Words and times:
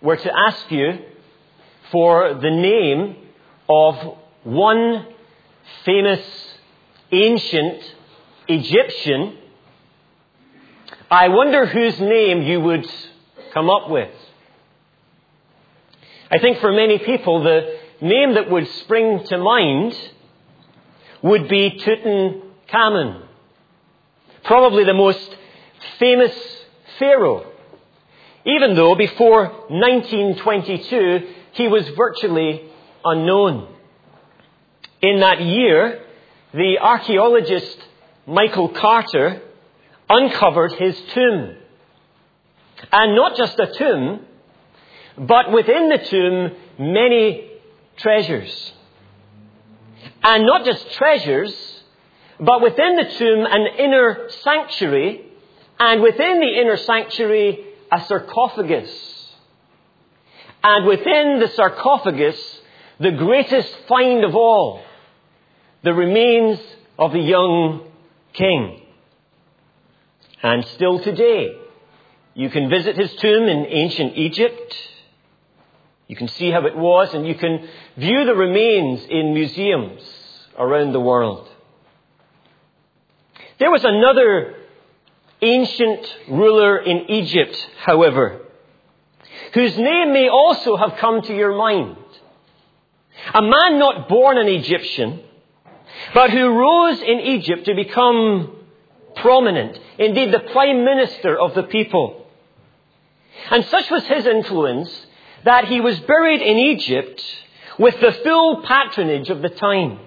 were 0.00 0.16
to 0.16 0.32
ask 0.48 0.70
you 0.70 0.98
for 1.90 2.34
the 2.34 2.50
name 2.50 3.16
of 3.68 4.16
one 4.44 5.06
famous 5.84 6.20
ancient 7.12 7.82
Egyptian, 8.48 9.36
I 11.10 11.28
wonder 11.28 11.66
whose 11.66 11.98
name 12.00 12.42
you 12.42 12.60
would 12.60 12.86
come 13.52 13.70
up 13.70 13.90
with. 13.90 14.10
I 16.30 16.38
think 16.38 16.58
for 16.58 16.72
many 16.72 16.98
people, 16.98 17.42
the 17.42 17.78
name 18.00 18.34
that 18.34 18.50
would 18.50 18.68
spring 18.80 19.24
to 19.26 19.38
mind 19.38 19.96
would 21.22 21.48
be 21.48 21.80
Tutankhamun. 21.80 23.22
Probably 24.44 24.84
the 24.84 24.94
most 24.94 25.36
famous 25.98 26.32
pharaoh. 26.98 27.52
Even 28.46 28.76
though 28.76 28.94
before 28.94 29.48
1922, 29.68 31.26
he 31.52 31.66
was 31.66 31.88
virtually 31.90 32.62
unknown. 33.04 33.74
In 35.02 35.20
that 35.20 35.40
year, 35.40 36.02
the 36.54 36.78
archaeologist 36.80 37.76
Michael 38.26 38.68
Carter 38.68 39.42
uncovered 40.08 40.74
his 40.74 40.96
tomb. 41.12 41.56
And 42.92 43.16
not 43.16 43.36
just 43.36 43.58
a 43.58 43.72
tomb, 43.72 44.20
but 45.18 45.50
within 45.50 45.88
the 45.88 45.98
tomb, 45.98 46.52
many 46.78 47.50
treasures. 47.96 48.72
And 50.22 50.46
not 50.46 50.64
just 50.64 50.92
treasures, 50.92 51.54
but 52.38 52.62
within 52.62 52.96
the 52.96 53.10
tomb, 53.18 53.46
an 53.48 53.66
inner 53.78 54.28
sanctuary, 54.42 55.22
and 55.78 56.02
within 56.02 56.40
the 56.40 56.60
inner 56.60 56.76
sanctuary, 56.76 57.65
a 57.90 58.04
sarcophagus. 58.04 58.90
And 60.62 60.86
within 60.86 61.38
the 61.38 61.48
sarcophagus, 61.48 62.60
the 62.98 63.12
greatest 63.12 63.76
find 63.88 64.24
of 64.24 64.34
all, 64.34 64.82
the 65.82 65.94
remains 65.94 66.58
of 66.98 67.12
the 67.12 67.20
young 67.20 67.86
king. 68.32 68.82
And 70.42 70.64
still 70.74 70.98
today, 70.98 71.56
you 72.34 72.50
can 72.50 72.68
visit 72.68 72.96
his 72.96 73.14
tomb 73.16 73.44
in 73.44 73.66
ancient 73.66 74.16
Egypt. 74.16 74.76
You 76.08 76.16
can 76.16 76.28
see 76.28 76.50
how 76.50 76.66
it 76.66 76.76
was, 76.76 77.14
and 77.14 77.26
you 77.26 77.34
can 77.34 77.68
view 77.96 78.24
the 78.24 78.34
remains 78.34 79.04
in 79.08 79.34
museums 79.34 80.02
around 80.58 80.92
the 80.92 81.00
world. 81.00 81.48
There 83.58 83.70
was 83.70 83.84
another 83.84 84.54
ancient 85.42 86.06
ruler 86.28 86.78
in 86.78 87.10
Egypt, 87.10 87.56
however, 87.78 88.40
whose 89.54 89.76
name 89.76 90.12
may 90.12 90.28
also 90.28 90.76
have 90.76 90.96
come 90.98 91.22
to 91.22 91.34
your 91.34 91.56
mind. 91.56 91.96
A 93.34 93.42
man 93.42 93.78
not 93.78 94.08
born 94.08 94.38
an 94.38 94.48
Egyptian, 94.48 95.20
but 96.14 96.30
who 96.30 96.48
rose 96.48 97.00
in 97.00 97.20
Egypt 97.20 97.64
to 97.64 97.74
become 97.74 98.56
prominent, 99.16 99.78
indeed 99.98 100.32
the 100.32 100.40
prime 100.40 100.84
minister 100.84 101.38
of 101.38 101.54
the 101.54 101.64
people. 101.64 102.26
And 103.50 103.64
such 103.66 103.90
was 103.90 104.04
his 104.06 104.26
influence 104.26 105.06
that 105.44 105.66
he 105.66 105.80
was 105.80 105.98
buried 106.00 106.42
in 106.42 106.58
Egypt 106.58 107.22
with 107.78 107.98
the 108.00 108.12
full 108.12 108.62
patronage 108.62 109.30
of 109.30 109.42
the 109.42 109.48
time. 109.48 109.98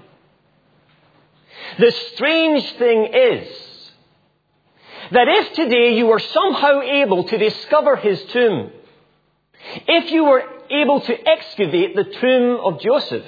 The 1.78 1.92
strange 2.14 2.72
thing 2.74 3.10
is 3.14 3.69
that 5.12 5.28
if 5.28 5.54
today 5.54 5.98
you 5.98 6.06
were 6.08 6.20
somehow 6.20 6.82
able 6.82 7.24
to 7.24 7.38
discover 7.38 7.96
his 7.96 8.24
tomb, 8.26 8.72
if 9.88 10.12
you 10.12 10.24
were 10.24 10.44
able 10.70 11.02
to 11.02 11.28
excavate 11.28 11.96
the 11.96 12.04
tomb 12.04 12.60
of 12.64 12.80
Joseph, 12.80 13.26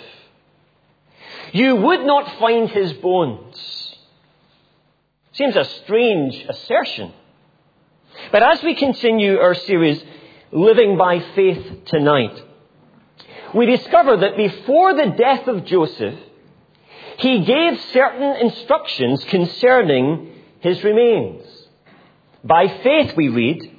you 1.53 1.75
would 1.75 2.05
not 2.05 2.39
find 2.39 2.69
his 2.69 2.93
bones. 2.93 3.97
Seems 5.33 5.55
a 5.55 5.65
strange 5.65 6.45
assertion. 6.47 7.13
But 8.31 8.43
as 8.43 8.63
we 8.63 8.75
continue 8.75 9.37
our 9.37 9.55
series, 9.55 10.03
Living 10.51 10.97
by 10.97 11.19
Faith 11.33 11.85
Tonight, 11.85 12.43
we 13.55 13.65
discover 13.65 14.17
that 14.17 14.37
before 14.37 14.93
the 14.93 15.15
death 15.17 15.47
of 15.47 15.65
Joseph, 15.65 16.19
he 17.17 17.43
gave 17.45 17.79
certain 17.93 18.35
instructions 18.37 19.23
concerning 19.25 20.33
his 20.59 20.83
remains. 20.83 21.40
By 22.43 22.67
faith, 22.67 23.15
we 23.15 23.29
read, 23.29 23.71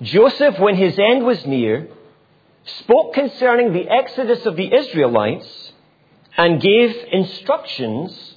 Joseph, 0.00 0.58
when 0.58 0.76
his 0.76 0.98
end 0.98 1.24
was 1.24 1.44
near, 1.46 1.88
spoke 2.64 3.14
concerning 3.14 3.72
the 3.72 3.88
exodus 3.88 4.46
of 4.46 4.56
the 4.56 4.72
Israelites 4.74 5.72
and 6.36 6.60
gave 6.60 6.96
instructions 7.12 8.34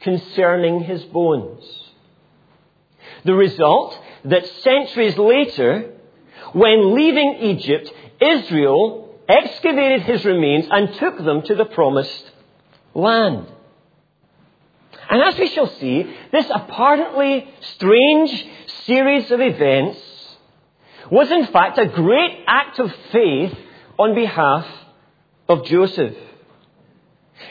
concerning 0.00 0.80
his 0.80 1.02
bones. 1.04 1.64
The 3.24 3.34
result 3.34 3.98
that 4.24 4.46
centuries 4.62 5.16
later, 5.16 5.92
when 6.52 6.94
leaving 6.94 7.36
Egypt, 7.42 7.92
Israel 8.20 9.14
excavated 9.28 10.02
his 10.02 10.24
remains 10.24 10.66
and 10.70 10.94
took 10.94 11.18
them 11.18 11.42
to 11.42 11.54
the 11.54 11.66
promised 11.66 12.30
land. 12.94 13.46
And 15.08 15.22
as 15.22 15.38
we 15.38 15.48
shall 15.48 15.68
see, 15.68 16.12
this 16.32 16.46
apparently 16.52 17.48
strange 17.60 18.46
series 18.86 19.30
of 19.30 19.40
events 19.40 19.98
was 21.10 21.30
in 21.30 21.46
fact 21.46 21.78
a 21.78 21.86
great 21.86 22.44
act 22.46 22.78
of 22.78 22.92
faith 23.12 23.56
on 23.98 24.14
behalf 24.14 24.66
of 25.48 25.64
Joseph. 25.64 26.16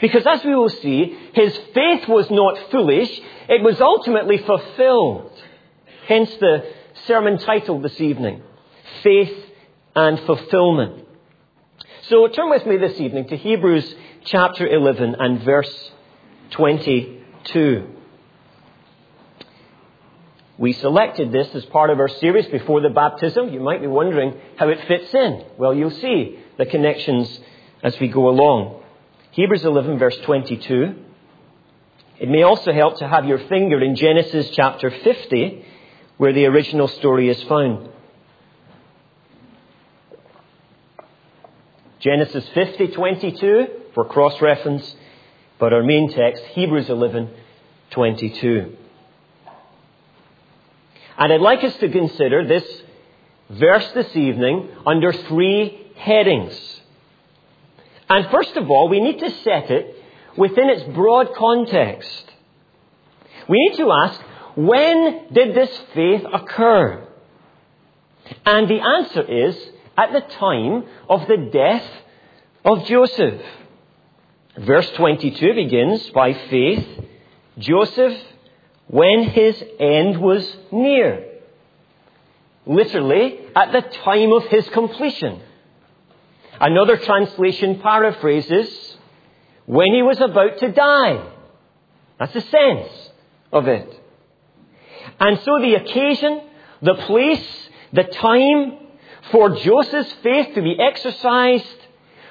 Because 0.00 0.26
as 0.26 0.44
we 0.44 0.54
will 0.54 0.68
see, 0.68 1.16
his 1.34 1.56
faith 1.74 2.08
was 2.08 2.30
not 2.30 2.70
foolish, 2.70 3.10
it 3.48 3.62
was 3.62 3.80
ultimately 3.80 4.38
fulfilled. 4.38 5.32
Hence 6.06 6.34
the 6.36 6.72
sermon 7.06 7.38
title 7.38 7.80
this 7.80 8.00
evening, 8.00 8.42
Faith 9.02 9.36
and 9.94 10.18
Fulfillment. 10.20 11.06
So 12.02 12.26
turn 12.28 12.50
with 12.50 12.66
me 12.66 12.76
this 12.78 12.98
evening 13.00 13.28
to 13.28 13.36
Hebrews 13.36 13.94
chapter 14.24 14.66
11 14.66 15.16
and 15.18 15.42
verse 15.42 15.90
22. 16.52 17.99
We 20.60 20.74
selected 20.74 21.32
this 21.32 21.48
as 21.54 21.64
part 21.64 21.88
of 21.88 21.98
our 22.00 22.08
series 22.08 22.44
before 22.48 22.82
the 22.82 22.90
baptism. 22.90 23.48
You 23.48 23.60
might 23.60 23.80
be 23.80 23.86
wondering 23.86 24.38
how 24.56 24.68
it 24.68 24.86
fits 24.86 25.14
in. 25.14 25.42
Well, 25.56 25.72
you'll 25.72 25.90
see 25.90 26.38
the 26.58 26.66
connections 26.66 27.40
as 27.82 27.98
we 27.98 28.08
go 28.08 28.28
along. 28.28 28.82
Hebrews 29.30 29.64
11, 29.64 29.98
verse 29.98 30.18
22. 30.18 30.96
It 32.18 32.28
may 32.28 32.42
also 32.42 32.74
help 32.74 32.98
to 32.98 33.08
have 33.08 33.24
your 33.24 33.38
finger 33.38 33.82
in 33.82 33.96
Genesis 33.96 34.50
chapter 34.50 34.90
50, 34.90 35.64
where 36.18 36.34
the 36.34 36.44
original 36.44 36.88
story 36.88 37.30
is 37.30 37.42
found. 37.44 37.88
Genesis 42.00 42.46
50, 42.50 42.88
22 42.88 43.66
for 43.94 44.04
cross 44.04 44.38
reference, 44.42 44.94
but 45.58 45.72
our 45.72 45.82
main 45.82 46.12
text, 46.12 46.44
Hebrews 46.52 46.90
11, 46.90 47.30
22. 47.92 48.76
And 51.20 51.32
I'd 51.34 51.42
like 51.42 51.62
us 51.62 51.76
to 51.76 51.88
consider 51.90 52.46
this 52.46 52.64
verse 53.50 53.86
this 53.92 54.16
evening 54.16 54.70
under 54.86 55.12
three 55.12 55.86
headings. 55.94 56.80
And 58.08 58.26
first 58.30 58.56
of 58.56 58.70
all, 58.70 58.88
we 58.88 59.00
need 59.00 59.18
to 59.18 59.30
set 59.30 59.70
it 59.70 59.96
within 60.36 60.70
its 60.70 60.82
broad 60.94 61.34
context. 61.34 62.24
We 63.48 63.58
need 63.58 63.76
to 63.76 63.92
ask, 63.92 64.20
when 64.56 65.26
did 65.32 65.54
this 65.54 65.70
faith 65.94 66.24
occur? 66.32 67.06
And 68.46 68.68
the 68.68 68.80
answer 68.80 69.22
is, 69.22 69.56
at 69.98 70.12
the 70.12 70.20
time 70.20 70.84
of 71.08 71.28
the 71.28 71.50
death 71.52 71.86
of 72.64 72.86
Joseph. 72.86 73.42
Verse 74.56 74.90
22 74.92 75.54
begins 75.54 76.08
by 76.10 76.32
faith, 76.32 76.86
Joseph 77.58 78.18
when 78.90 79.22
his 79.22 79.62
end 79.78 80.20
was 80.20 80.44
near. 80.72 81.24
Literally, 82.66 83.38
at 83.54 83.70
the 83.72 83.82
time 83.82 84.32
of 84.32 84.46
his 84.46 84.68
completion. 84.70 85.40
Another 86.60 86.96
translation 86.96 87.80
paraphrases, 87.80 88.96
when 89.66 89.94
he 89.94 90.02
was 90.02 90.20
about 90.20 90.58
to 90.58 90.72
die. 90.72 91.24
That's 92.18 92.34
the 92.34 92.40
sense 92.40 93.10
of 93.52 93.68
it. 93.68 94.00
And 95.20 95.38
so 95.38 95.60
the 95.60 95.74
occasion, 95.74 96.42
the 96.82 96.94
place, 96.94 97.68
the 97.92 98.04
time 98.04 98.76
for 99.30 99.56
Joseph's 99.56 100.12
faith 100.24 100.54
to 100.56 100.62
be 100.62 100.76
exercised 100.80 101.86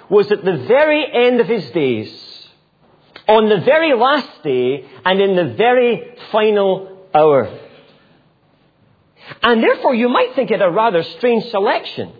was 0.09 0.29
at 0.29 0.43
the 0.43 0.57
very 0.67 1.05
end 1.11 1.39
of 1.39 1.47
his 1.47 1.69
days 1.71 2.28
on 3.29 3.47
the 3.47 3.59
very 3.59 3.93
last 3.93 4.43
day 4.43 4.85
and 5.05 5.21
in 5.21 5.35
the 5.35 5.53
very 5.53 6.15
final 6.31 7.07
hour. 7.13 7.59
And 9.43 9.63
therefore, 9.63 9.93
you 9.93 10.09
might 10.09 10.33
think 10.33 10.49
it 10.49 10.61
a 10.61 10.69
rather 10.69 11.03
strange 11.03 11.45
selection. 11.51 12.11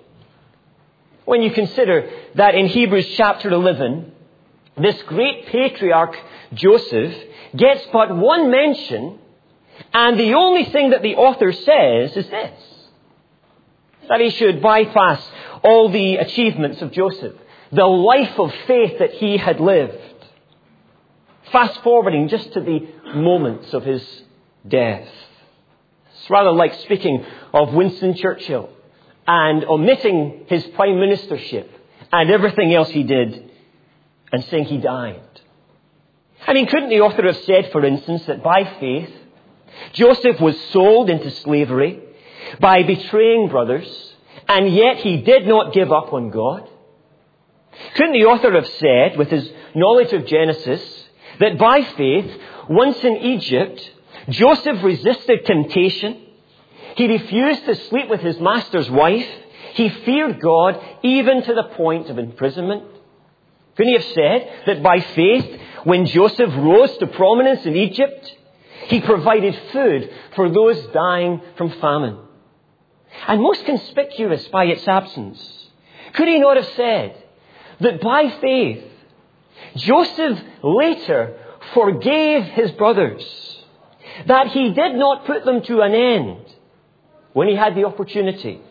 when 1.25 1.44
you 1.44 1.51
consider 1.51 2.09
that 2.35 2.56
in 2.56 2.65
Hebrews 2.65 3.07
chapter 3.15 3.50
11, 3.50 4.11
this 4.77 5.00
great 5.03 5.45
patriarch 5.47 6.15
Joseph 6.53 7.15
gets 7.55 7.85
but 7.94 8.15
one 8.15 8.50
mention, 8.50 9.19
and 9.94 10.19
the 10.19 10.33
only 10.33 10.65
thing 10.65 10.89
that 10.89 11.03
the 11.03 11.15
author 11.15 11.51
says 11.51 12.17
is 12.17 12.29
this 12.29 12.59
that 14.09 14.21
he 14.21 14.31
should 14.31 14.59
bypass 14.59 15.21
all 15.63 15.89
the 15.89 16.15
achievements 16.15 16.81
of 16.81 16.91
Joseph, 16.91 17.35
the 17.71 17.85
life 17.85 18.39
of 18.39 18.51
faith 18.65 18.97
that 18.97 19.13
he 19.13 19.38
had 19.38 19.59
lived. 19.59 20.08
Fast 21.51 21.81
forwarding 21.84 22.28
just 22.28 22.54
to 22.54 22.62
the 22.62 22.88
moments 23.16 23.74
of 23.74 23.84
his 23.84 24.04
death. 24.68 25.07
It's 26.12 26.30
rather 26.30 26.51
like 26.51 26.74
speaking 26.81 27.25
of 27.54 27.74
Winston 27.74 28.16
Churchill 28.16 28.69
and 29.28 29.63
omitting 29.66 30.46
his 30.48 30.66
prime 30.68 30.96
ministership 30.96 31.68
and 32.12 32.30
everything 32.30 32.74
else 32.74 32.90
he 32.90 33.04
did 33.04 33.51
and 34.31 34.44
saying 34.46 34.66
he 34.66 34.78
died. 34.78 35.22
I 36.46 36.54
mean, 36.54 36.68
couldn't 36.68 36.90
the 36.90 37.01
author 37.01 37.25
have 37.25 37.38
said, 37.46 37.72
for 37.72 37.84
instance, 37.84 38.25
that 38.25 38.44
by 38.44 38.63
faith, 38.80 39.12
Joseph 39.94 40.40
was 40.40 40.60
sold 40.72 41.10
into 41.10 41.31
slavery 41.31 42.01
by 42.60 42.84
betraying 42.84 43.50
brothers, 43.50 44.13
and 44.48 44.74
yet 44.74 44.98
he 44.98 45.18
did 45.18 45.46
not 45.48 45.74
give 45.74 45.92
up 45.92 46.13
on 46.13 46.30
God? 46.30 46.68
Couldn't 47.96 48.13
the 48.13 48.25
author 48.25 48.54
have 48.54 48.68
said, 48.68 49.18
with 49.18 49.30
his 49.30 49.50
knowledge 49.75 50.12
of 50.13 50.25
Genesis, 50.25 50.99
that 51.39 51.57
by 51.57 51.83
faith, 51.83 52.31
once 52.69 53.03
in 53.03 53.18
Egypt, 53.18 53.91
Joseph 54.30 54.83
resisted 54.83 55.45
temptation, 55.45 56.21
he 56.95 57.07
refused 57.07 57.65
to 57.65 57.75
sleep 57.75 58.09
with 58.09 58.21
his 58.21 58.39
master's 58.39 58.89
wife, 58.89 59.27
he 59.74 59.89
feared 59.89 60.41
God 60.41 60.80
even 61.03 61.41
to 61.44 61.53
the 61.53 61.63
point 61.75 62.09
of 62.09 62.18
imprisonment? 62.18 62.83
Couldn't 63.75 63.94
he 63.94 64.00
have 64.00 64.13
said 64.13 64.63
that 64.65 64.83
by 64.83 65.00
faith, 65.00 65.62
when 65.86 66.06
Joseph 66.06 66.53
rose 66.56 66.97
to 66.97 67.07
prominence 67.07 67.65
in 67.65 67.75
Egypt, 67.75 68.36
he 68.88 69.00
provided 69.00 69.57
food 69.71 70.12
for 70.36 70.50
those 70.50 70.86
dying 70.88 71.41
from 71.56 71.69
famine? 71.80 72.18
And 73.27 73.41
most 73.41 73.65
conspicuous 73.65 74.47
by 74.50 74.65
its 74.65 74.88
absence, 74.88 75.41
could 76.13 76.27
he 76.27 76.39
not 76.39 76.57
have 76.57 76.68
said 76.75 77.24
that 77.80 78.01
by 78.01 78.30
faith, 78.41 78.83
Joseph 79.75 80.39
later 80.63 81.38
forgave 81.73 82.44
his 82.44 82.71
brothers, 82.71 83.23
that 84.25 84.47
he 84.47 84.73
did 84.73 84.95
not 84.95 85.25
put 85.25 85.45
them 85.45 85.61
to 85.63 85.81
an 85.81 85.94
end 85.94 86.45
when 87.33 87.47
he 87.47 87.56
had 87.56 87.75
the 87.75 87.85
opportunity? 87.85 88.61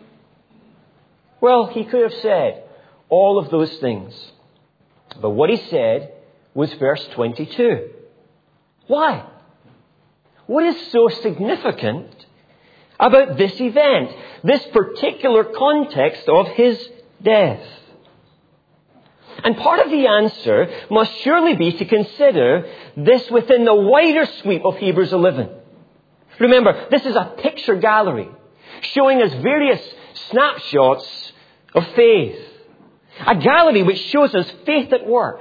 Well, 1.41 1.67
he 1.67 1.85
could 1.85 2.03
have 2.03 2.21
said 2.21 2.65
all 3.09 3.39
of 3.39 3.51
those 3.51 3.75
things. 3.79 4.15
But 5.21 5.31
what 5.31 5.51
he 5.51 5.57
said 5.57 6.13
was 6.55 6.73
verse 6.75 7.07
22. 7.15 7.91
Why? 8.87 9.25
What 10.47 10.65
is 10.65 10.91
so 10.91 11.09
significant 11.09 12.27
about 12.99 13.37
this 13.37 13.61
event, 13.61 14.11
this 14.43 14.65
particular 14.67 15.45
context 15.45 16.29
of 16.29 16.49
his 16.49 16.89
death? 17.23 17.63
And 19.45 19.57
part 19.57 19.81
of 19.81 19.91
the 19.91 20.07
answer 20.07 20.87
must 20.91 21.13
surely 21.19 21.55
be 21.55 21.73
to 21.73 21.85
consider 21.85 22.71
this 22.97 23.31
within 23.31 23.65
the 23.65 23.75
wider 23.75 24.27
sweep 24.43 24.65
of 24.65 24.77
Hebrews 24.79 25.13
11. 25.13 25.49
Remember, 26.41 26.89
this 26.91 27.05
is 27.07 27.17
a 27.17 27.35
picture 27.39 27.77
gallery 27.77 28.29
showing 28.83 29.23
us 29.23 29.33
various 29.35 29.81
snapshots 30.31 31.33
of 31.75 31.87
faith. 31.95 32.39
A 33.27 33.37
gallery 33.37 33.83
which 33.83 34.01
shows 34.11 34.35
us 34.35 34.51
faith 34.65 34.93
at 34.93 35.07
work 35.07 35.41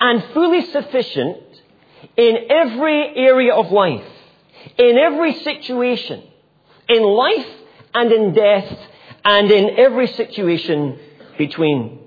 and 0.00 0.24
fully 0.32 0.62
sufficient 0.66 1.38
in 2.16 2.36
every 2.50 3.16
area 3.16 3.54
of 3.54 3.70
life, 3.70 4.06
in 4.78 4.98
every 4.98 5.34
situation, 5.40 6.22
in 6.88 7.02
life 7.02 7.48
and 7.94 8.12
in 8.12 8.32
death, 8.32 8.78
and 9.24 9.50
in 9.50 9.78
every 9.78 10.08
situation 10.08 10.98
between. 11.38 12.03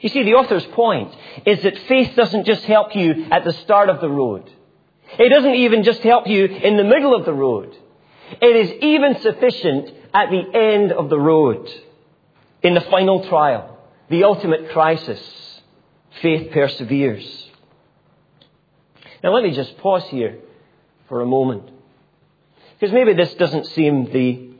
You 0.00 0.08
see, 0.08 0.22
the 0.22 0.34
author's 0.34 0.66
point 0.66 1.14
is 1.46 1.62
that 1.62 1.78
faith 1.88 2.14
doesn't 2.16 2.44
just 2.44 2.64
help 2.64 2.94
you 2.94 3.26
at 3.30 3.44
the 3.44 3.52
start 3.52 3.88
of 3.88 4.00
the 4.00 4.08
road. 4.08 4.50
It 5.18 5.28
doesn't 5.28 5.54
even 5.54 5.82
just 5.82 6.00
help 6.00 6.26
you 6.26 6.44
in 6.46 6.76
the 6.76 6.84
middle 6.84 7.14
of 7.14 7.24
the 7.24 7.32
road. 7.32 7.76
It 8.40 8.56
is 8.56 8.70
even 8.82 9.20
sufficient 9.20 9.90
at 10.12 10.30
the 10.30 10.58
end 10.58 10.92
of 10.92 11.08
the 11.08 11.18
road. 11.18 11.70
In 12.62 12.74
the 12.74 12.80
final 12.80 13.26
trial, 13.28 13.78
the 14.08 14.24
ultimate 14.24 14.70
crisis, 14.70 15.20
faith 16.22 16.50
perseveres. 16.52 17.50
Now 19.22 19.32
let 19.32 19.44
me 19.44 19.52
just 19.52 19.76
pause 19.78 20.04
here 20.08 20.38
for 21.08 21.20
a 21.20 21.26
moment. 21.26 21.70
Because 22.78 22.92
maybe 22.92 23.14
this 23.14 23.34
doesn't 23.34 23.66
seem 23.68 24.12
the 24.12 24.50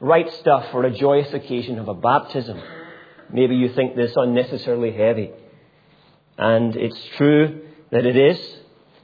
right 0.00 0.32
stuff 0.34 0.70
for 0.70 0.84
a 0.84 0.90
joyous 0.90 1.32
occasion 1.32 1.78
of 1.78 1.88
a 1.88 1.94
baptism. 1.94 2.60
Maybe 3.32 3.56
you 3.56 3.72
think 3.74 3.94
this 3.94 4.12
unnecessarily 4.16 4.92
heavy. 4.92 5.30
And 6.36 6.74
it's 6.76 6.98
true 7.16 7.62
that 7.90 8.06
it 8.06 8.16
is. 8.16 8.38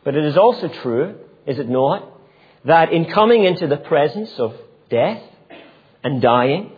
But 0.05 0.15
it 0.17 0.25
is 0.25 0.37
also 0.37 0.69
true, 0.69 1.17
is 1.47 1.59
it 1.59 1.69
not, 1.69 2.11
that 2.65 2.93
in 2.93 3.07
coming 3.07 3.45
into 3.45 3.67
the 3.67 3.77
presence 3.77 4.33
of 4.39 4.55
death 4.91 5.23
and 6.03 6.21
dying, 6.21 6.73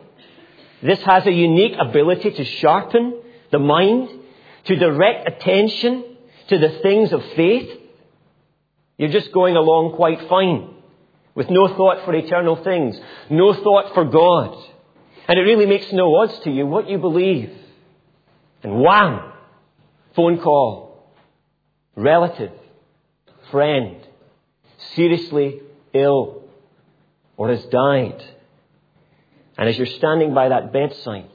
this 0.83 1.01
has 1.03 1.27
a 1.27 1.33
unique 1.33 1.77
ability 1.79 2.33
to 2.33 2.45
sharpen 2.45 3.21
the 3.51 3.59
mind, 3.59 4.09
to 4.65 4.77
direct 4.77 5.29
attention 5.29 6.05
to 6.49 6.59
the 6.59 6.81
things 6.83 7.13
of 7.13 7.23
faith. 7.35 7.71
You're 8.99 9.11
just 9.11 9.33
going 9.33 9.57
along 9.57 9.95
quite 9.97 10.29
fine 10.29 10.75
with 11.35 11.51
no 11.51 11.69
thought 11.69 12.05
for 12.05 12.15
eternal 12.15 12.57
things, 12.57 12.99
no 13.31 13.53
thought 13.53 13.95
for 13.95 14.05
God. 14.05 14.57
And 15.29 15.39
it 15.39 15.43
really 15.43 15.67
makes 15.67 15.93
no 15.93 16.15
odds 16.17 16.39
to 16.41 16.51
you 16.51 16.67
what 16.67 16.89
you 16.89 16.99
believe. 16.99 17.51
And 18.63 18.81
wham! 18.81 19.33
Phone 20.15 20.39
call. 20.39 21.13
Relative. 21.97 22.53
Friend. 23.51 23.97
Seriously 24.95 25.61
ill. 25.93 26.45
Or 27.37 27.51
has 27.51 27.65
died. 27.67 28.23
And 29.59 29.69
as 29.69 29.77
you're 29.77 29.87
standing 29.87 30.35
by 30.35 30.51
that 30.51 30.73
bedside 30.73 31.31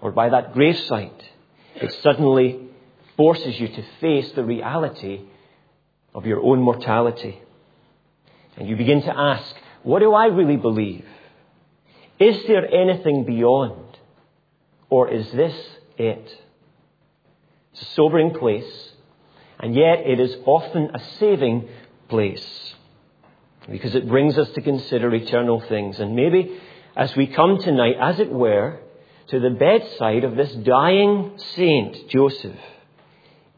or 0.00 0.12
by 0.12 0.28
that 0.28 0.54
gravesite, 0.54 1.22
it 1.76 1.92
suddenly 2.02 2.60
forces 3.16 3.58
you 3.58 3.68
to 3.68 3.84
face 4.00 4.30
the 4.32 4.44
reality 4.44 5.22
of 6.14 6.26
your 6.26 6.40
own 6.42 6.60
mortality. 6.60 7.40
And 8.56 8.68
you 8.68 8.76
begin 8.76 9.02
to 9.02 9.18
ask, 9.18 9.54
what 9.82 10.00
do 10.00 10.12
I 10.14 10.26
really 10.26 10.56
believe? 10.56 11.04
Is 12.18 12.46
there 12.46 12.66
anything 12.72 13.24
beyond? 13.24 13.98
Or 14.88 15.10
is 15.10 15.30
this 15.32 15.54
it? 15.98 16.42
It's 17.72 17.82
a 17.82 17.94
sobering 17.94 18.34
place, 18.34 18.90
and 19.60 19.74
yet 19.74 20.00
it 20.06 20.18
is 20.18 20.34
often 20.46 20.90
a 20.94 21.00
saving 21.18 21.68
place 22.08 22.74
because 23.68 23.94
it 23.94 24.08
brings 24.08 24.38
us 24.38 24.48
to 24.50 24.62
consider 24.62 25.14
eternal 25.14 25.60
things. 25.60 25.98
And 25.98 26.14
maybe 26.14 26.58
as 26.96 27.14
we 27.16 27.26
come 27.26 27.58
tonight, 27.58 27.96
as 28.00 28.20
it 28.20 28.30
were, 28.30 28.78
to 29.28 29.40
the 29.40 29.50
bedside 29.50 30.24
of 30.24 30.36
this 30.36 30.52
dying 30.52 31.32
saint, 31.54 32.08
Joseph, 32.08 32.56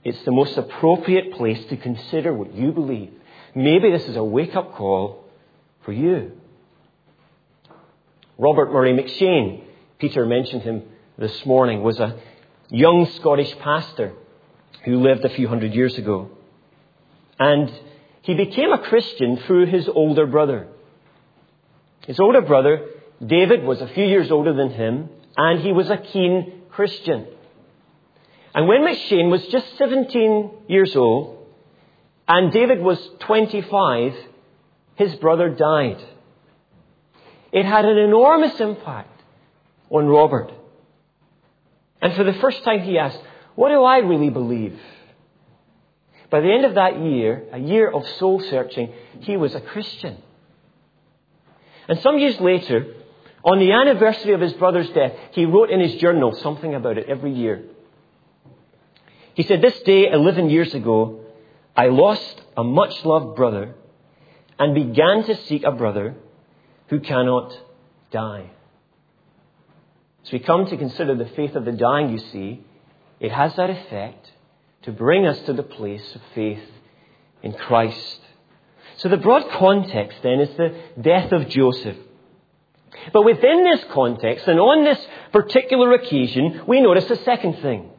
it's 0.03 0.25
the 0.25 0.33
most 0.33 0.57
appropriate 0.57 1.35
place 1.35 1.63
to 1.67 1.77
consider 1.77 2.33
what 2.33 2.55
you 2.55 2.73
believe. 2.73 3.13
Maybe 3.55 3.91
this 3.91 4.09
is 4.09 4.17
a 4.17 4.25
wake 4.25 4.57
up 4.57 4.75
call 4.75 5.25
for 5.85 5.93
you. 5.93 6.33
Robert 8.41 8.73
Murray 8.73 8.93
McCheyne, 8.93 9.65
Peter 9.99 10.25
mentioned 10.25 10.63
him 10.63 10.85
this 11.19 11.45
morning, 11.45 11.83
was 11.83 11.99
a 11.99 12.21
young 12.71 13.11
Scottish 13.17 13.53
pastor 13.59 14.13
who 14.85 15.01
lived 15.01 15.25
a 15.25 15.29
few 15.29 15.49
hundred 15.49 15.75
years 15.75 15.99
ago. 15.99 16.31
And 17.41 17.69
he 18.23 18.35
became 18.35 18.73
a 18.73 18.79
Christian 18.79 19.39
through 19.39 19.67
his 19.67 19.89
older 19.89 20.25
brother. 20.25 20.69
His 22.07 22.21
older 22.21 22.41
brother, 22.41 22.87
David, 23.25 23.65
was 23.65 23.81
a 23.81 23.89
few 23.89 24.05
years 24.05 24.31
older 24.31 24.55
than 24.55 24.71
him, 24.71 25.09
and 25.37 25.61
he 25.61 25.73
was 25.73 25.91
a 25.91 25.97
keen 25.97 26.63
Christian. 26.71 27.27
And 28.55 28.69
when 28.69 28.83
McCheyne 28.83 29.31
was 29.31 29.45
just 29.49 29.77
17 29.79 30.51
years 30.69 30.95
old, 30.95 31.45
and 32.29 32.53
David 32.53 32.83
was 32.83 33.05
25, 33.19 34.15
his 34.95 35.17
brother 35.17 35.49
died. 35.49 36.01
It 37.53 37.65
had 37.65 37.85
an 37.85 37.99
enormous 37.99 38.61
impact 38.61 39.21
on 39.91 40.07
Robert. 40.07 40.53
And 42.01 42.15
for 42.15 42.25
the 42.25 42.35
first 42.35 42.63
time 42.65 42.81
he 42.83 42.99
asked, 42.99 43.21
what 43.55 43.71
do 43.71 43.83
I 43.83 43.99
really 43.99 44.31
believe? 44.31 44.79
By 46.31 46.41
the 46.41 46.53
end 46.53 46.65
of 46.65 46.75
that 46.75 47.01
year, 47.01 47.45
a 47.53 47.59
year 47.59 47.91
of 47.91 48.07
soul 48.19 48.41
searching, 48.41 48.93
he 49.21 49.37
was 49.37 49.55
a 49.55 49.61
Christian. 49.61 50.19
And 51.89 51.99
some 52.01 52.19
years 52.19 52.39
later, 52.39 52.95
On 53.45 53.59
the 53.59 53.73
anniversary 53.73 54.35
of 54.35 54.41
his 54.41 54.53
brother's 54.55 54.91
death, 54.91 55.13
he 55.31 55.45
wrote 55.45 55.71
in 55.71 55.81
his 55.81 55.95
journal 55.97 56.35
something 56.35 56.75
about 56.75 56.99
it 56.99 57.07
every 57.09 57.33
year. 57.33 57.65
He 59.35 59.45
said, 59.45 59.63
This 59.63 59.81
day, 59.83 60.11
11 60.11 60.51
years 60.51 60.75
ago, 60.75 61.21
I 61.77 61.87
lost 61.87 62.43
a 62.57 62.65
much 62.65 63.05
loved 63.05 63.37
brother 63.37 63.75
and 64.59 64.75
began 64.75 65.23
to 65.25 65.37
seek 65.47 65.63
a 65.65 65.71
brother 65.71 66.17
who 66.89 67.01
cannot 67.01 67.59
die. 68.11 68.51
As 70.25 70.33
we 70.33 70.39
come 70.41 70.67
to 70.67 70.77
consider 70.77 71.15
the 71.15 71.31
faith 71.37 71.55
of 71.55 71.65
the 71.65 71.73
dying, 71.73 72.11
you 72.11 72.19
see, 72.19 72.65
it 73.21 73.33
has 73.33 73.55
that 73.57 73.71
effect 73.71 74.31
to 74.83 74.93
bring 74.93 75.27
us 75.27 75.39
to 75.41 75.53
the 75.53 75.63
place 75.63 76.15
of 76.15 76.21
faith 76.35 76.63
in 77.43 77.53
Christ. 77.53 78.21
So 78.99 79.09
the 79.09 79.17
broad 79.17 79.51
context 79.51 80.19
then 80.23 80.41
is 80.41 80.57
the 80.57 80.75
death 81.01 81.33
of 81.33 81.49
Joseph. 81.49 81.97
But 83.13 83.25
within 83.25 83.65
this 83.65 83.85
context 83.93 84.49
and 84.49 84.59
on 84.59 84.85
this 84.85 84.99
particular 85.33 85.93
occasion, 85.93 86.63
we 86.67 86.81
notice 86.81 87.09
a 87.11 87.23
second 87.25 87.59
thing. 87.61 87.91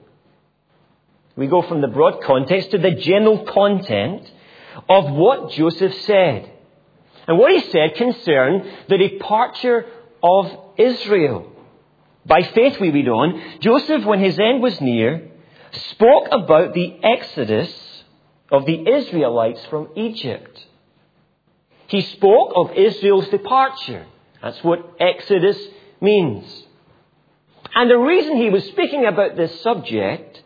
We 1.35 1.47
go 1.47 1.61
from 1.61 1.81
the 1.81 1.87
broad 1.87 2.21
context 2.23 2.71
to 2.71 2.77
the 2.77 2.91
general 2.91 3.45
content 3.45 4.29
of 4.89 5.09
what 5.11 5.51
Joseph 5.51 5.93
said. 6.01 6.51
And 7.29 7.37
what 7.37 7.51
he 7.51 7.61
said 7.69 7.93
concerned 7.93 8.63
the 8.89 8.97
departure 8.97 9.85
of 10.23 10.51
Israel. 10.79 11.51
By 12.25 12.41
faith, 12.41 12.79
we 12.79 12.89
read 12.89 13.07
on, 13.07 13.59
Joseph, 13.59 14.03
when 14.03 14.19
his 14.19 14.39
end 14.39 14.63
was 14.63 14.81
near, 14.81 15.29
spoke 15.91 16.29
about 16.31 16.73
the 16.73 16.97
exodus 17.03 17.71
of 18.51 18.65
the 18.65 18.89
Israelites 18.89 19.63
from 19.67 19.89
Egypt. 19.95 20.65
He 21.85 22.01
spoke 22.01 22.53
of 22.55 22.71
Israel's 22.71 23.29
departure. 23.29 24.07
That's 24.41 24.63
what 24.63 24.95
exodus 24.99 25.59
means. 26.01 26.65
And 27.75 27.91
the 27.91 27.99
reason 27.99 28.37
he 28.37 28.49
was 28.49 28.63
speaking 28.69 29.05
about 29.05 29.35
this 29.35 29.61
subject 29.61 30.41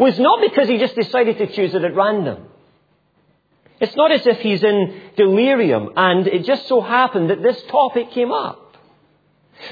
was 0.00 0.18
not 0.18 0.40
because 0.40 0.66
he 0.66 0.78
just 0.78 0.96
decided 0.96 1.38
to 1.38 1.46
choose 1.46 1.74
it 1.74 1.84
at 1.84 1.94
random. 1.94 2.47
It's 3.80 3.94
not 3.94 4.10
as 4.10 4.26
if 4.26 4.40
he's 4.40 4.62
in 4.62 5.00
delirium 5.16 5.90
and 5.96 6.26
it 6.26 6.44
just 6.44 6.66
so 6.66 6.80
happened 6.80 7.30
that 7.30 7.42
this 7.42 7.60
topic 7.70 8.10
came 8.10 8.32
up. 8.32 8.76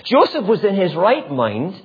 Joseph 0.04 0.44
was 0.46 0.64
in 0.64 0.74
his 0.74 0.94
right 0.94 1.30
mind 1.30 1.80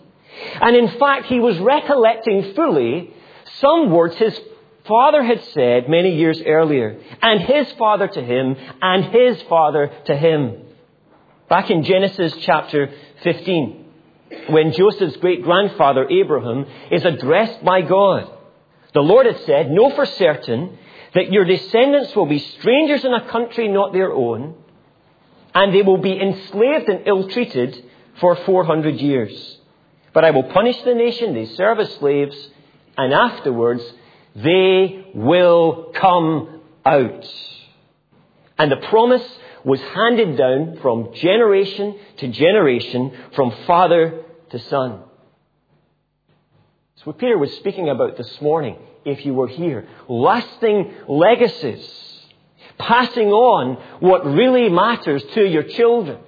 and 0.62 0.76
in 0.76 1.00
fact 1.00 1.26
he 1.28 1.40
was 1.40 1.58
recollecting 1.60 2.54
fully 2.54 3.14
some 3.60 3.92
words 3.92 4.16
his 4.18 4.40
father 4.88 5.24
had 5.24 5.44
said 5.54 5.90
many 5.90 6.16
years 6.16 6.42
earlier 6.46 7.00
and 7.22 7.42
his 7.42 7.72
father 7.74 8.08
to 8.08 8.22
him 8.22 8.56
and 8.82 9.06
his 9.06 9.42
father 9.44 9.92
to 10.06 10.16
him. 10.16 10.58
Back 11.50 11.70
in 11.70 11.84
Genesis 11.84 12.34
chapter 12.42 12.92
15 13.24 13.82
when 14.50 14.72
Joseph's 14.72 15.18
great 15.18 15.44
grandfather 15.44 16.08
Abraham 16.10 16.66
is 16.92 17.04
addressed 17.04 17.64
by 17.64 17.82
God. 17.82 18.30
The 18.94 19.02
Lord 19.02 19.26
had 19.26 19.40
said, 19.42 19.70
Know 19.70 19.90
for 19.92 20.06
certain 20.06 20.78
that 21.14 21.32
your 21.32 21.46
descendants 21.46 22.16
will 22.16 22.26
be 22.26 22.40
strangers 22.40 23.04
in 23.04 23.14
a 23.14 23.28
country 23.30 23.68
not 23.68 23.94
their 23.94 24.12
own, 24.12 24.56
and 25.54 25.74
they 25.74 25.82
will 25.82 25.98
be 25.98 26.20
enslaved 26.20 26.90
and 26.90 27.08
ill 27.08 27.28
treated 27.28 27.84
for 28.20 28.36
400 28.36 28.96
years. 28.96 29.58
But 30.14 30.26
I 30.26 30.32
will 30.32 30.44
punish 30.44 30.82
the 30.84 30.96
nation 30.96 31.34
they 31.34 31.46
serve 31.46 31.80
as 31.80 31.94
slaves, 31.96 32.38
and 32.98 33.14
afterwards 33.14 33.84
they 34.36 35.08
will 35.14 35.92
come 35.96 36.62
out. 36.86 37.26
And 38.58 38.72
the 38.72 38.88
promise 38.88 39.28
was 39.64 39.82
handed 39.82 40.38
down 40.38 40.80
from 40.82 41.14
generation 41.14 41.98
to 42.18 42.28
generation, 42.28 43.12
from 43.36 43.52
father 43.68 44.24
to 44.50 44.60
son. 44.60 45.04
It's 47.02 47.08
what 47.08 47.18
Peter 47.18 47.36
was 47.36 47.52
speaking 47.56 47.90
about 47.90 48.16
this 48.16 48.40
morning, 48.42 48.78
if 49.06 49.26
you 49.26 49.34
were 49.34 49.48
here. 49.48 49.88
Lasting 50.08 50.94
legacies. 51.08 51.84
Passing 52.78 53.30
on 53.30 53.78
what 54.02 54.24
really 54.24 54.70
matters 54.70 55.24
to 55.34 55.44
your 55.44 55.64
children. 55.64 56.20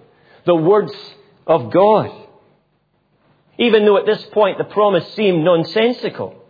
The 0.47 0.55
words 0.55 0.91
of 1.45 1.69
God. 1.69 2.09
Even 3.59 3.85
though 3.85 3.97
at 3.97 4.07
this 4.07 4.23
point 4.31 4.57
the 4.57 4.63
promise 4.63 5.13
seemed 5.13 5.43
nonsensical. 5.43 6.43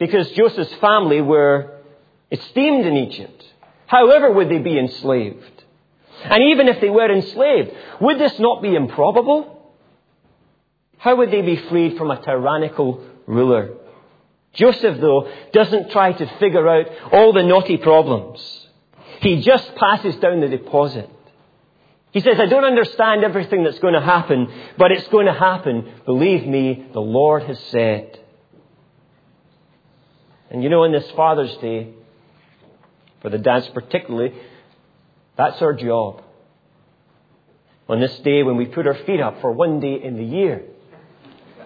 Because 0.00 0.28
Joseph's 0.32 0.74
family 0.80 1.20
were 1.20 1.78
esteemed 2.32 2.86
in 2.86 2.96
Egypt. 2.96 3.44
However 3.86 4.32
would 4.32 4.48
they 4.48 4.58
be 4.58 4.76
enslaved? 4.76 5.62
And 6.24 6.42
even 6.50 6.66
if 6.66 6.80
they 6.80 6.90
were 6.90 7.08
enslaved, 7.08 7.70
would 8.00 8.18
this 8.18 8.36
not 8.40 8.62
be 8.62 8.74
improbable? 8.74 9.60
How 10.98 11.14
would 11.14 11.30
they 11.30 11.42
be 11.42 11.56
freed 11.56 11.96
from 11.96 12.10
a 12.10 12.20
tyrannical 12.20 13.11
ruler? 13.26 13.74
Joseph, 14.54 15.00
though, 15.00 15.30
doesn't 15.52 15.90
try 15.90 16.12
to 16.12 16.26
figure 16.38 16.68
out 16.68 16.86
all 17.12 17.32
the 17.32 17.42
knotty 17.42 17.78
problems. 17.78 18.40
He 19.20 19.40
just 19.40 19.74
passes 19.76 20.16
down 20.16 20.40
the 20.40 20.48
deposit. 20.48 21.08
He 22.12 22.20
says, 22.20 22.38
I 22.38 22.46
don't 22.46 22.64
understand 22.64 23.24
everything 23.24 23.64
that's 23.64 23.78
going 23.78 23.94
to 23.94 24.00
happen, 24.00 24.48
but 24.76 24.92
it's 24.92 25.08
going 25.08 25.26
to 25.26 25.32
happen. 25.32 25.90
Believe 26.04 26.46
me, 26.46 26.86
the 26.92 27.00
Lord 27.00 27.44
has 27.44 27.58
said. 27.70 28.18
And 30.50 30.62
you 30.62 30.68
know, 30.68 30.82
on 30.82 30.92
this 30.92 31.10
Father's 31.12 31.56
Day, 31.56 31.94
for 33.22 33.30
the 33.30 33.38
dads 33.38 33.66
particularly, 33.68 34.34
that's 35.38 35.62
our 35.62 35.72
job. 35.72 36.22
On 37.88 38.00
this 38.00 38.18
day 38.18 38.42
when 38.42 38.56
we 38.56 38.66
put 38.66 38.86
our 38.86 38.94
feet 38.94 39.20
up 39.20 39.40
for 39.40 39.52
one 39.52 39.80
day 39.80 40.02
in 40.02 40.16
the 40.16 40.24
year, 40.24 40.62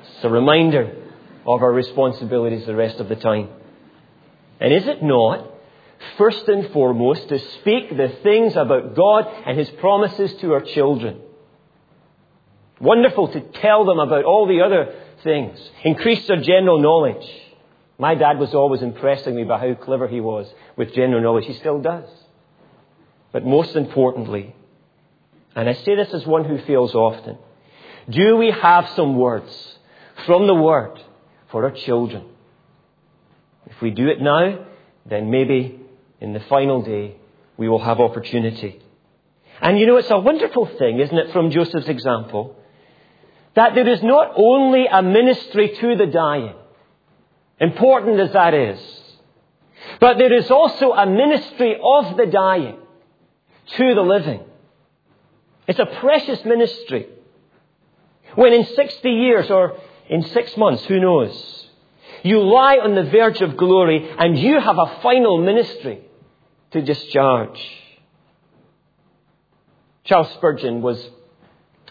it's 0.03 0.25
a 0.25 0.29
reminder 0.29 1.06
of 1.47 1.63
our 1.63 1.73
responsibilities 1.73 2.67
the 2.67 2.75
rest 2.75 2.99
of 2.99 3.09
the 3.09 3.17
time. 3.17 3.49
And 4.61 4.73
is 4.73 4.87
it 4.87 5.03
not, 5.03 5.51
first 6.19 6.49
and 6.49 6.71
foremost, 6.73 7.29
to 7.29 7.39
speak 7.39 7.97
the 7.97 8.09
things 8.23 8.57
about 8.57 8.95
God 8.95 9.27
and 9.47 9.59
His 9.59 9.71
promises 9.71 10.33
to 10.41 10.55
our 10.55 10.63
children? 10.63 11.21
Wonderful 12.81 13.29
to 13.29 13.41
tell 13.41 13.85
them 13.85 13.99
about 13.99 14.25
all 14.25 14.47
the 14.47 14.61
other 14.61 14.95
things, 15.23 15.59
increase 15.85 16.27
their 16.27 16.41
general 16.41 16.81
knowledge. 16.81 17.27
My 17.99 18.15
dad 18.15 18.39
was 18.39 18.55
always 18.55 18.83
impressing 18.83 19.35
me 19.35 19.45
by 19.45 19.59
how 19.59 19.75
clever 19.75 20.07
he 20.07 20.21
was 20.21 20.53
with 20.77 20.95
general 20.95 21.23
knowledge. 21.23 21.47
He 21.47 21.55
still 21.55 21.81
does. 21.81 22.09
But 23.33 23.47
most 23.47 23.75
importantly, 23.75 24.55
and 25.55 25.69
I 25.69 25.73
say 25.73 25.97
this 25.97 26.13
as 26.13 26.27
one 26.27 26.45
who 26.45 26.59
fails 26.59 26.95
often, 26.95 27.39
do 28.11 28.37
we 28.37 28.51
have 28.51 28.91
some 28.91 29.17
words 29.17 29.79
from 30.27 30.47
the 30.47 30.55
Word 30.55 31.01
for 31.51 31.65
our 31.65 31.73
children? 31.73 32.25
If 33.67 33.81
we 33.81 33.91
do 33.91 34.09
it 34.09 34.21
now, 34.21 34.67
then 35.05 35.31
maybe 35.31 35.81
in 36.21 36.33
the 36.33 36.41
final 36.41 36.83
day 36.83 37.17
we 37.57 37.69
will 37.69 37.83
have 37.83 38.01
opportunity. 38.01 38.83
And 39.61 39.79
you 39.79 39.87
know, 39.87 39.97
it's 39.97 40.11
a 40.11 40.19
wonderful 40.19 40.67
thing, 40.67 41.01
isn't 41.01 41.17
it, 41.17 41.33
from 41.33 41.51
Joseph's 41.51 41.89
example, 41.89 42.57
that 43.55 43.75
there 43.75 43.89
is 43.89 44.03
not 44.03 44.33
only 44.37 44.87
a 44.87 45.03
ministry 45.03 45.75
to 45.81 45.97
the 45.97 46.07
dying, 46.07 46.55
important 47.59 48.21
as 48.21 48.33
that 48.33 48.53
is, 48.53 48.79
but 50.01 50.19
there 50.19 50.33
is 50.33 50.51
also 50.51 50.93
a 50.93 51.07
ministry 51.07 51.77
of 51.83 52.17
the 52.17 52.27
dying 52.27 52.77
to 53.77 53.95
the 53.95 54.03
living. 54.03 54.41
It's 55.67 55.79
a 55.79 55.87
precious 55.87 56.45
ministry. 56.45 57.07
When 58.35 58.53
in 58.53 58.67
60 58.67 59.09
years 59.09 59.51
or 59.51 59.79
in 60.09 60.23
six 60.23 60.57
months, 60.57 60.85
who 60.85 61.01
knows, 61.01 61.69
you 62.23 62.41
lie 62.41 62.79
on 62.79 62.95
the 62.95 63.05
verge 63.05 63.41
of 63.41 63.57
glory 63.57 64.09
and 64.19 64.39
you 64.39 64.59
have 64.61 64.79
a 64.79 65.01
final 65.03 65.39
ministry 65.39 66.01
to 66.73 66.83
discharge. 66.83 67.61
Charles 70.05 70.31
Spurgeon 70.35 70.83
was 70.83 71.05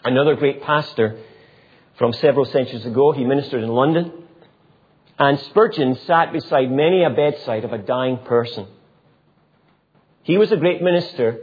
another 0.04 0.36
great 0.36 0.62
pastor 0.62 1.18
from 1.98 2.12
several 2.14 2.44
centuries 2.46 2.86
ago. 2.86 3.12
He 3.12 3.24
ministered 3.24 3.62
in 3.62 3.68
London. 3.68 4.12
And 5.18 5.38
Spurgeon 5.40 5.96
sat 6.06 6.32
beside 6.32 6.70
many 6.70 7.02
a 7.02 7.10
bedside 7.10 7.64
of 7.64 7.72
a 7.72 7.78
dying 7.78 8.18
person. 8.18 8.66
He 10.22 10.36
was 10.36 10.52
a 10.52 10.56
great 10.56 10.82
minister, 10.82 11.38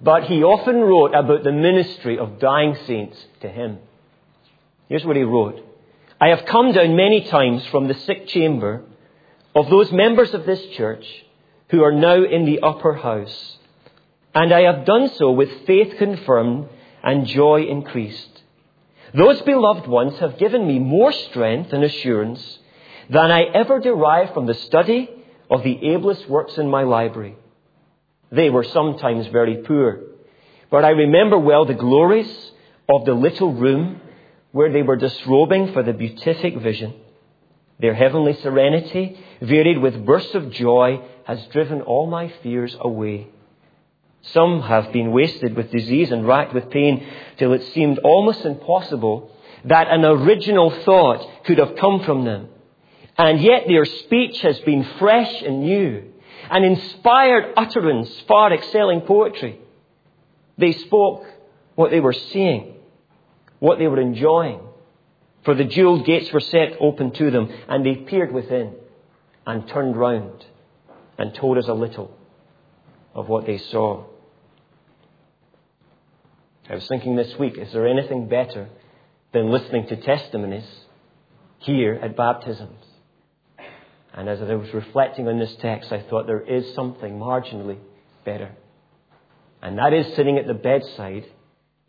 but 0.00 0.24
he 0.24 0.42
often 0.42 0.80
wrote 0.80 1.14
about 1.14 1.44
the 1.44 1.52
ministry 1.52 2.18
of 2.18 2.38
dying 2.38 2.76
saints 2.86 3.18
to 3.40 3.48
him. 3.48 3.78
Here's 4.88 5.04
what 5.04 5.16
he 5.16 5.22
wrote. 5.22 5.60
I 6.24 6.28
have 6.28 6.46
come 6.46 6.72
down 6.72 6.96
many 6.96 7.20
times 7.20 7.66
from 7.66 7.86
the 7.86 7.92
sick 8.06 8.28
chamber 8.28 8.82
of 9.54 9.68
those 9.68 9.92
members 9.92 10.32
of 10.32 10.46
this 10.46 10.64
church 10.74 11.06
who 11.68 11.82
are 11.82 11.92
now 11.92 12.24
in 12.24 12.46
the 12.46 12.60
upper 12.60 12.94
house, 12.94 13.58
and 14.34 14.50
I 14.50 14.62
have 14.62 14.86
done 14.86 15.10
so 15.16 15.32
with 15.32 15.66
faith 15.66 15.98
confirmed 15.98 16.70
and 17.02 17.26
joy 17.26 17.64
increased. 17.64 18.40
Those 19.12 19.42
beloved 19.42 19.86
ones 19.86 20.18
have 20.20 20.38
given 20.38 20.66
me 20.66 20.78
more 20.78 21.12
strength 21.12 21.74
and 21.74 21.84
assurance 21.84 22.58
than 23.10 23.30
I 23.30 23.42
ever 23.42 23.78
derived 23.78 24.32
from 24.32 24.46
the 24.46 24.54
study 24.54 25.10
of 25.50 25.62
the 25.62 25.90
ablest 25.90 26.26
works 26.26 26.56
in 26.56 26.70
my 26.70 26.84
library. 26.84 27.36
They 28.32 28.48
were 28.48 28.64
sometimes 28.64 29.26
very 29.26 29.58
poor. 29.58 30.00
But 30.70 30.86
I 30.86 31.00
remember 31.04 31.38
well 31.38 31.66
the 31.66 31.74
glories 31.74 32.34
of 32.88 33.04
the 33.04 33.12
little 33.12 33.52
room 33.52 34.00
where 34.54 34.72
they 34.72 34.82
were 34.82 34.94
disrobing 34.94 35.72
for 35.72 35.82
the 35.82 35.92
beatific 35.92 36.56
vision. 36.58 36.94
Their 37.80 37.92
heavenly 37.92 38.34
serenity, 38.34 39.18
varied 39.42 39.78
with 39.78 40.06
bursts 40.06 40.32
of 40.36 40.52
joy, 40.52 41.00
has 41.24 41.44
driven 41.46 41.80
all 41.80 42.06
my 42.06 42.32
fears 42.40 42.76
away. 42.78 43.26
Some 44.22 44.62
have 44.62 44.92
been 44.92 45.10
wasted 45.10 45.56
with 45.56 45.72
disease 45.72 46.12
and 46.12 46.24
racked 46.24 46.54
with 46.54 46.70
pain 46.70 47.04
till 47.36 47.52
it 47.52 47.64
seemed 47.74 47.98
almost 47.98 48.44
impossible 48.44 49.32
that 49.64 49.88
an 49.88 50.04
original 50.04 50.70
thought 50.70 51.28
could 51.46 51.58
have 51.58 51.74
come 51.74 52.04
from 52.04 52.24
them. 52.24 52.46
And 53.18 53.40
yet 53.40 53.64
their 53.66 53.84
speech 53.84 54.40
has 54.42 54.60
been 54.60 54.84
fresh 55.00 55.42
and 55.42 55.62
new, 55.62 56.12
an 56.48 56.62
inspired 56.62 57.54
utterance 57.56 58.08
far 58.28 58.52
excelling 58.52 59.00
poetry. 59.00 59.58
They 60.58 60.70
spoke 60.70 61.26
what 61.74 61.90
they 61.90 61.98
were 61.98 62.12
seeing, 62.12 62.74
what 63.64 63.78
they 63.78 63.88
were 63.88 64.00
enjoying. 64.00 64.60
For 65.46 65.54
the 65.54 65.64
jeweled 65.64 66.04
gates 66.04 66.30
were 66.30 66.40
set 66.40 66.76
open 66.80 67.12
to 67.12 67.30
them, 67.30 67.48
and 67.66 67.84
they 67.84 67.94
peered 67.94 68.30
within 68.30 68.74
and 69.46 69.66
turned 69.66 69.96
round 69.96 70.44
and 71.16 71.34
told 71.34 71.56
us 71.56 71.66
a 71.66 71.72
little 71.72 72.14
of 73.14 73.26
what 73.26 73.46
they 73.46 73.56
saw. 73.56 74.04
I 76.68 76.74
was 76.74 76.86
thinking 76.88 77.16
this 77.16 77.38
week, 77.38 77.56
is 77.56 77.72
there 77.72 77.86
anything 77.86 78.28
better 78.28 78.68
than 79.32 79.50
listening 79.50 79.86
to 79.86 79.96
testimonies 79.96 80.68
here 81.60 81.98
at 82.02 82.18
baptisms? 82.18 82.84
And 84.12 84.28
as 84.28 84.42
I 84.42 84.54
was 84.56 84.74
reflecting 84.74 85.26
on 85.26 85.38
this 85.38 85.56
text, 85.56 85.90
I 85.90 86.02
thought 86.02 86.26
there 86.26 86.40
is 86.40 86.74
something 86.74 87.18
marginally 87.18 87.78
better. 88.26 88.52
And 89.62 89.78
that 89.78 89.94
is 89.94 90.14
sitting 90.16 90.36
at 90.36 90.46
the 90.46 90.52
bedside 90.52 91.24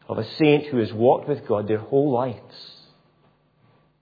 of 0.07 0.17
a 0.17 0.29
saint 0.35 0.67
who 0.67 0.77
has 0.77 0.93
walked 0.93 1.27
with 1.27 1.47
God 1.47 1.67
their 1.67 1.79
whole 1.79 2.12
lives, 2.12 2.55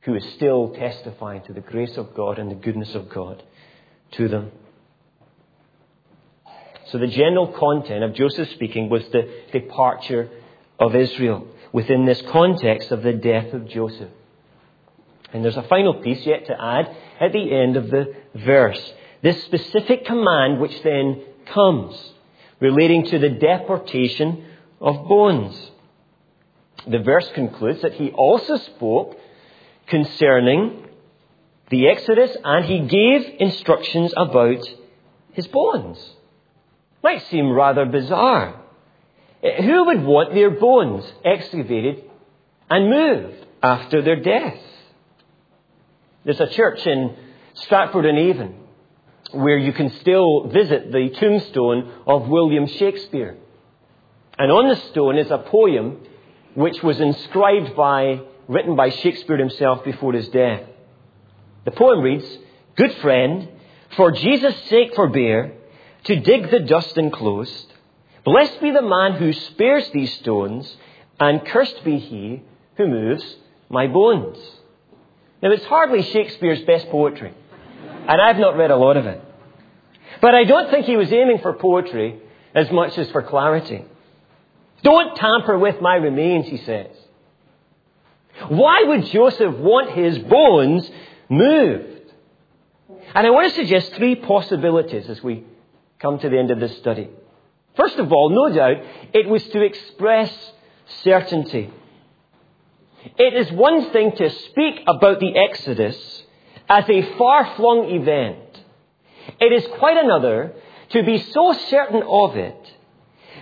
who 0.01 0.15
is 0.15 0.25
still 0.35 0.73
testifying 0.73 1.41
to 1.43 1.53
the 1.53 1.61
grace 1.61 1.97
of 1.97 2.13
God 2.13 2.39
and 2.39 2.51
the 2.51 2.55
goodness 2.55 2.93
of 2.93 3.09
God 3.09 3.41
to 4.11 4.27
them. 4.27 4.51
So 6.87 6.97
the 6.97 7.07
general 7.07 7.47
content 7.47 8.03
of 8.03 8.13
Joseph 8.13 8.49
speaking 8.51 8.89
was 8.89 9.03
the 9.07 9.29
departure 9.51 10.29
of 10.79 10.95
Israel 10.95 11.47
within 11.71 12.05
this 12.05 12.21
context 12.31 12.91
of 12.91 13.01
the 13.01 13.13
death 13.13 13.53
of 13.53 13.67
Joseph. 13.67 14.11
And 15.31 15.43
there's 15.43 15.57
a 15.57 15.63
final 15.63 15.95
piece 15.95 16.25
yet 16.25 16.45
to 16.45 16.61
add 16.61 16.95
at 17.19 17.31
the 17.31 17.51
end 17.51 17.77
of 17.77 17.89
the 17.89 18.13
verse. 18.35 18.93
This 19.23 19.41
specific 19.45 20.05
command 20.05 20.59
which 20.59 20.83
then 20.83 21.23
comes 21.47 22.11
relating 22.59 23.05
to 23.07 23.17
the 23.17 23.29
deportation 23.29 24.45
of 24.79 25.07
bones. 25.07 25.71
The 26.87 26.99
verse 26.99 27.29
concludes 27.33 27.81
that 27.81 27.93
he 27.93 28.11
also 28.11 28.57
spoke 28.57 29.17
concerning 29.87 30.85
the 31.69 31.87
Exodus 31.87 32.35
and 32.43 32.65
he 32.65 32.79
gave 32.79 33.35
instructions 33.39 34.13
about 34.17 34.63
his 35.31 35.47
bones. 35.47 35.97
Might 37.03 37.23
seem 37.27 37.51
rather 37.51 37.85
bizarre. 37.85 38.61
Eh, 39.41 39.61
who 39.61 39.85
would 39.85 40.03
want 40.03 40.33
their 40.33 40.51
bones 40.51 41.05
excavated 41.23 42.03
and 42.69 42.89
moved 42.89 43.45
after 43.61 44.01
their 44.01 44.21
death? 44.21 44.59
There's 46.23 46.39
a 46.39 46.47
church 46.47 46.85
in 46.85 47.15
Stratford 47.53 48.05
on 48.05 48.17
Avon 48.17 48.55
where 49.31 49.57
you 49.57 49.73
can 49.73 49.89
still 49.99 50.47
visit 50.47 50.91
the 50.91 51.09
tombstone 51.09 51.91
of 52.05 52.27
William 52.27 52.67
Shakespeare. 52.67 53.37
And 54.37 54.51
on 54.51 54.69
the 54.69 54.75
stone 54.91 55.17
is 55.17 55.31
a 55.31 55.39
poem 55.39 55.99
which 56.55 56.81
was 56.83 56.99
inscribed 56.99 57.75
by, 57.75 58.21
written 58.47 58.75
by 58.75 58.89
Shakespeare 58.89 59.37
himself 59.37 59.83
before 59.83 60.13
his 60.13 60.27
death. 60.29 60.63
The 61.65 61.71
poem 61.71 62.01
reads, 62.01 62.25
Good 62.75 62.93
friend, 62.95 63.49
for 63.95 64.11
Jesus' 64.11 64.55
sake 64.69 64.95
forbear 64.95 65.53
to 66.05 66.19
dig 66.19 66.51
the 66.51 66.59
dust 66.59 66.97
enclosed 66.97 67.73
Blessed 68.23 68.61
be 68.61 68.71
the 68.71 68.81
man 68.81 69.13
who 69.13 69.33
spares 69.33 69.89
these 69.91 70.13
stones, 70.15 70.73
and 71.19 71.45
cursed 71.45 71.83
be 71.83 71.99
he 71.99 72.41
who 72.77 72.87
moves 72.87 73.35
my 73.69 73.87
bones. 73.87 74.37
Now, 75.41 75.51
it's 75.51 75.65
hardly 75.65 76.01
Shakespeare's 76.03 76.61
best 76.61 76.89
poetry, 76.89 77.33
and 78.07 78.21
I've 78.21 78.37
not 78.37 78.55
read 78.55 78.71
a 78.71 78.77
lot 78.77 78.95
of 78.95 79.05
it. 79.05 79.21
But 80.21 80.35
I 80.35 80.45
don't 80.45 80.71
think 80.71 80.85
he 80.85 80.95
was 80.95 81.11
aiming 81.11 81.39
for 81.39 81.53
poetry 81.53 82.19
as 82.55 82.71
much 82.71 82.97
as 82.97 83.11
for 83.11 83.21
clarity. 83.21 83.83
Don't 84.83 85.15
tamper 85.15 85.57
with 85.57 85.81
my 85.81 85.95
remains, 85.95 86.47
he 86.47 86.57
says. 86.57 86.95
Why 88.49 88.83
would 88.83 89.05
Joseph 89.05 89.55
want 89.55 89.91
his 89.91 90.19
bones 90.19 90.89
moved? 91.29 92.11
And 93.15 93.27
I 93.27 93.29
want 93.29 93.49
to 93.49 93.55
suggest 93.55 93.93
three 93.93 94.15
possibilities 94.15 95.09
as 95.09 95.23
we 95.23 95.45
come 95.99 96.19
to 96.19 96.29
the 96.29 96.37
end 96.37 96.51
of 96.51 96.59
this 96.59 96.77
study. 96.77 97.09
First 97.75 97.97
of 97.97 98.11
all, 98.11 98.29
no 98.29 98.53
doubt, 98.53 98.83
it 99.13 99.27
was 99.27 99.43
to 99.49 99.61
express 99.61 100.31
certainty. 101.03 101.71
It 103.17 103.33
is 103.33 103.51
one 103.51 103.91
thing 103.91 104.13
to 104.15 104.29
speak 104.29 104.81
about 104.87 105.19
the 105.19 105.35
Exodus 105.37 106.23
as 106.69 106.89
a 106.89 107.17
far 107.17 107.55
flung 107.55 107.89
event. 107.89 108.39
It 109.39 109.53
is 109.53 109.65
quite 109.77 109.97
another 109.97 110.53
to 110.89 111.03
be 111.03 111.19
so 111.19 111.53
certain 111.53 112.03
of 112.03 112.35
it 112.35 112.73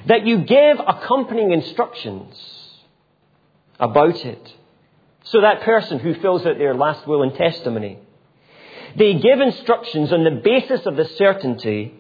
that 0.08 0.25
you 0.25 0.39
give 0.39 0.80
accompanying 0.80 1.51
instructions 1.51 2.36
about 3.80 4.25
it. 4.25 4.56
So 5.23 5.41
that 5.41 5.62
person 5.62 5.99
who 5.99 6.15
fills 6.15 6.45
out 6.45 6.58
their 6.58 6.73
last 6.73 7.08
will 7.08 7.23
and 7.23 7.34
testimony, 7.36 7.99
they 8.95 9.13
give 9.15 9.39
instructions 9.39 10.12
on 10.12 10.23
the 10.23 10.41
basis 10.43 10.86
of 10.86 10.95
the 10.95 11.06
certainty 11.06 11.93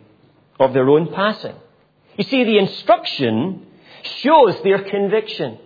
of 0.59 0.73
their 0.73 0.89
own 0.89 1.13
passing. 1.13 1.55
You 2.17 2.23
see, 2.25 2.43
the 2.43 2.57
instruction 2.57 3.65
shows 4.03 4.61
their 4.63 4.83
conviction. 4.83 5.59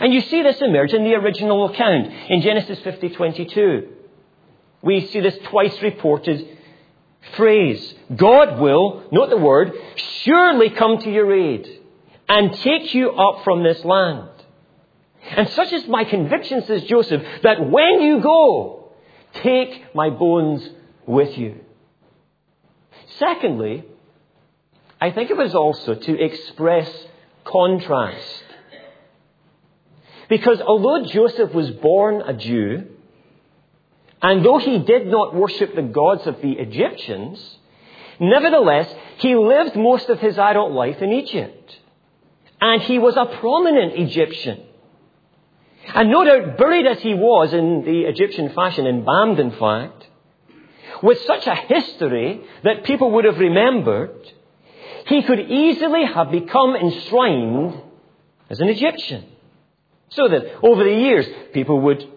And 0.00 0.12
you 0.12 0.20
see 0.22 0.42
this 0.42 0.60
emerge 0.60 0.92
in 0.92 1.04
the 1.04 1.14
original 1.14 1.66
account 1.66 2.12
in 2.28 2.40
Genesis 2.40 2.78
50:22. 2.80 3.88
We 4.82 5.06
see 5.06 5.20
this 5.20 5.38
twice 5.44 5.80
reported 5.82 6.53
phrase. 7.36 7.94
God 8.14 8.60
will, 8.60 9.04
note 9.10 9.30
the 9.30 9.36
word, 9.36 9.72
surely 10.22 10.70
come 10.70 10.98
to 10.98 11.10
your 11.10 11.32
aid 11.34 11.68
and 12.28 12.52
take 12.54 12.94
you 12.94 13.10
up 13.10 13.44
from 13.44 13.62
this 13.62 13.84
land. 13.84 14.30
And 15.30 15.48
such 15.50 15.72
is 15.72 15.86
my 15.88 16.04
conviction, 16.04 16.64
says 16.64 16.84
Joseph, 16.84 17.22
that 17.42 17.68
when 17.70 18.02
you 18.02 18.20
go, 18.20 18.92
take 19.34 19.94
my 19.94 20.10
bones 20.10 20.68
with 21.06 21.36
you. 21.38 21.60
Secondly, 23.18 23.84
I 25.00 25.10
think 25.10 25.30
it 25.30 25.36
was 25.36 25.54
also 25.54 25.94
to 25.94 26.22
express 26.22 26.90
contrast. 27.44 28.44
Because 30.28 30.60
although 30.60 31.06
Joseph 31.06 31.52
was 31.52 31.70
born 31.70 32.22
a 32.22 32.32
Jew, 32.32 32.86
and 34.24 34.42
though 34.42 34.56
he 34.56 34.78
did 34.78 35.06
not 35.06 35.34
worship 35.34 35.74
the 35.74 35.82
gods 35.82 36.26
of 36.26 36.40
the 36.40 36.52
Egyptians, 36.52 37.58
nevertheless, 38.18 38.88
he 39.18 39.36
lived 39.36 39.76
most 39.76 40.08
of 40.08 40.18
his 40.18 40.38
adult 40.38 40.72
life 40.72 41.02
in 41.02 41.12
Egypt. 41.12 41.78
And 42.58 42.80
he 42.80 42.98
was 42.98 43.18
a 43.18 43.26
prominent 43.26 43.92
Egyptian. 43.96 44.62
And 45.94 46.10
no 46.10 46.24
doubt, 46.24 46.56
buried 46.56 46.86
as 46.86 47.00
he 47.00 47.12
was 47.12 47.52
in 47.52 47.84
the 47.84 48.04
Egyptian 48.04 48.48
fashion, 48.54 48.86
embalmed 48.86 49.40
in 49.40 49.50
fact, 49.50 50.06
with 51.02 51.20
such 51.26 51.46
a 51.46 51.54
history 51.54 52.40
that 52.62 52.84
people 52.84 53.10
would 53.10 53.26
have 53.26 53.38
remembered, 53.38 54.32
he 55.06 55.22
could 55.22 55.50
easily 55.50 56.06
have 56.06 56.30
become 56.30 56.74
enshrined 56.74 57.78
as 58.48 58.58
an 58.58 58.68
Egyptian. 58.70 59.26
So 60.08 60.28
that 60.28 60.46
over 60.62 60.82
the 60.82 60.94
years, 60.94 61.26
people 61.52 61.82
would 61.82 62.13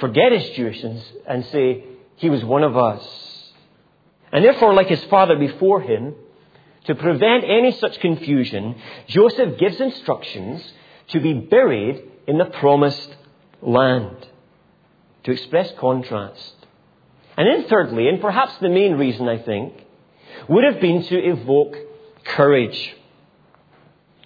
forget 0.00 0.32
his 0.32 0.50
Jewishness 0.50 1.02
and 1.28 1.44
say, 1.46 1.84
he 2.16 2.30
was 2.30 2.44
one 2.44 2.64
of 2.64 2.76
us. 2.76 3.02
And 4.32 4.44
therefore, 4.44 4.74
like 4.74 4.88
his 4.88 5.02
father 5.04 5.36
before 5.36 5.80
him, 5.80 6.14
to 6.84 6.94
prevent 6.94 7.44
any 7.44 7.72
such 7.72 8.00
confusion, 8.00 8.76
Joseph 9.06 9.58
gives 9.58 9.80
instructions 9.80 10.62
to 11.08 11.20
be 11.20 11.34
buried 11.34 12.02
in 12.26 12.38
the 12.38 12.46
promised 12.46 13.14
land, 13.62 14.16
to 15.24 15.32
express 15.32 15.72
contrast. 15.78 16.54
And 17.36 17.46
then 17.46 17.68
thirdly, 17.68 18.08
and 18.08 18.20
perhaps 18.20 18.56
the 18.58 18.68
main 18.68 18.94
reason 18.94 19.28
I 19.28 19.38
think, 19.38 19.74
would 20.48 20.64
have 20.64 20.80
been 20.80 21.02
to 21.04 21.16
evoke 21.16 21.76
courage. 22.24 22.96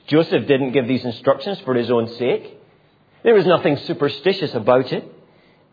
Joseph 0.06 0.46
didn't 0.46 0.72
give 0.72 0.86
these 0.86 1.04
instructions 1.04 1.60
for 1.60 1.74
his 1.74 1.90
own 1.90 2.08
sake. 2.16 2.58
There 3.22 3.34
was 3.34 3.46
nothing 3.46 3.78
superstitious 3.78 4.54
about 4.54 4.92
it, 4.92 5.04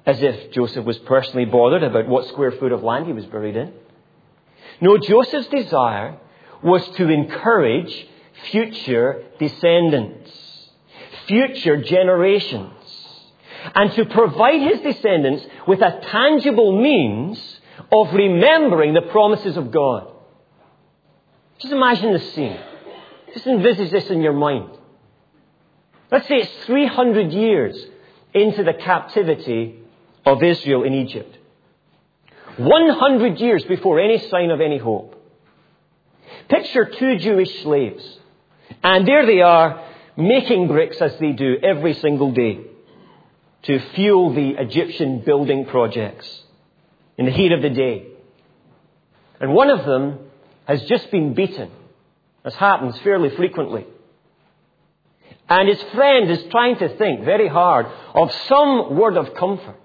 as 0.05 0.21
if 0.21 0.51
Joseph 0.51 0.85
was 0.85 0.97
personally 0.99 1.45
bothered 1.45 1.83
about 1.83 2.07
what 2.07 2.27
square 2.27 2.51
foot 2.51 2.71
of 2.71 2.83
land 2.83 3.05
he 3.05 3.13
was 3.13 3.25
buried 3.25 3.55
in. 3.55 3.73
No, 4.79 4.97
Joseph's 4.97 5.47
desire 5.47 6.17
was 6.63 6.87
to 6.97 7.07
encourage 7.09 8.07
future 8.51 9.23
descendants. 9.39 10.31
future 11.27 11.81
generations 11.81 12.73
and 13.75 13.91
to 13.93 14.05
provide 14.05 14.59
his 14.61 14.79
descendants 14.81 15.45
with 15.67 15.81
a 15.81 16.01
tangible 16.11 16.81
means 16.81 17.59
of 17.91 18.13
remembering 18.13 18.93
the 18.93 19.03
promises 19.03 19.55
of 19.55 19.71
God. 19.71 20.11
Just 21.59 21.71
imagine 21.71 22.11
the 22.13 22.19
scene. 22.19 22.59
Just 23.33 23.47
envisage 23.47 23.91
this 23.91 24.09
in 24.09 24.21
your 24.21 24.33
mind. 24.33 24.71
Let's 26.11 26.27
say 26.27 26.37
it's 26.37 26.65
300 26.65 27.31
years 27.31 27.85
into 28.33 28.63
the 28.63 28.73
captivity 28.73 29.80
of 30.25 30.43
Israel 30.43 30.84
in 30.84 30.93
Egypt. 30.93 31.38
100 32.57 33.39
years 33.39 33.63
before 33.63 33.99
any 33.99 34.17
sign 34.29 34.51
of 34.51 34.62
any 34.62 34.77
hope. 34.77 35.15
Picture 36.49 36.86
two 36.86 37.17
Jewish 37.17 37.63
slaves. 37.63 38.03
And 38.84 39.07
there 39.07 39.25
they 39.25 39.41
are, 39.41 39.84
making 40.17 40.67
bricks 40.67 41.01
as 41.01 41.17
they 41.19 41.31
do 41.31 41.57
every 41.63 41.93
single 41.93 42.31
day 42.31 42.60
to 43.63 43.79
fuel 43.93 44.34
the 44.34 44.49
Egyptian 44.62 45.19
building 45.19 45.65
projects 45.65 46.27
in 47.17 47.25
the 47.25 47.31
heat 47.31 47.51
of 47.51 47.62
the 47.62 47.69
day. 47.69 48.07
And 49.39 49.53
one 49.53 49.69
of 49.69 49.86
them 49.86 50.19
has 50.65 50.84
just 50.84 51.10
been 51.12 51.34
beaten, 51.34 51.71
as 52.43 52.55
happens 52.55 52.97
fairly 52.99 53.29
frequently. 53.36 53.86
And 55.49 55.67
his 55.67 55.81
friend 55.93 56.29
is 56.29 56.43
trying 56.49 56.77
to 56.77 56.95
think 56.97 57.25
very 57.25 57.47
hard 57.47 57.88
of 58.13 58.31
some 58.47 58.95
word 58.95 59.17
of 59.17 59.34
comfort, 59.36 59.79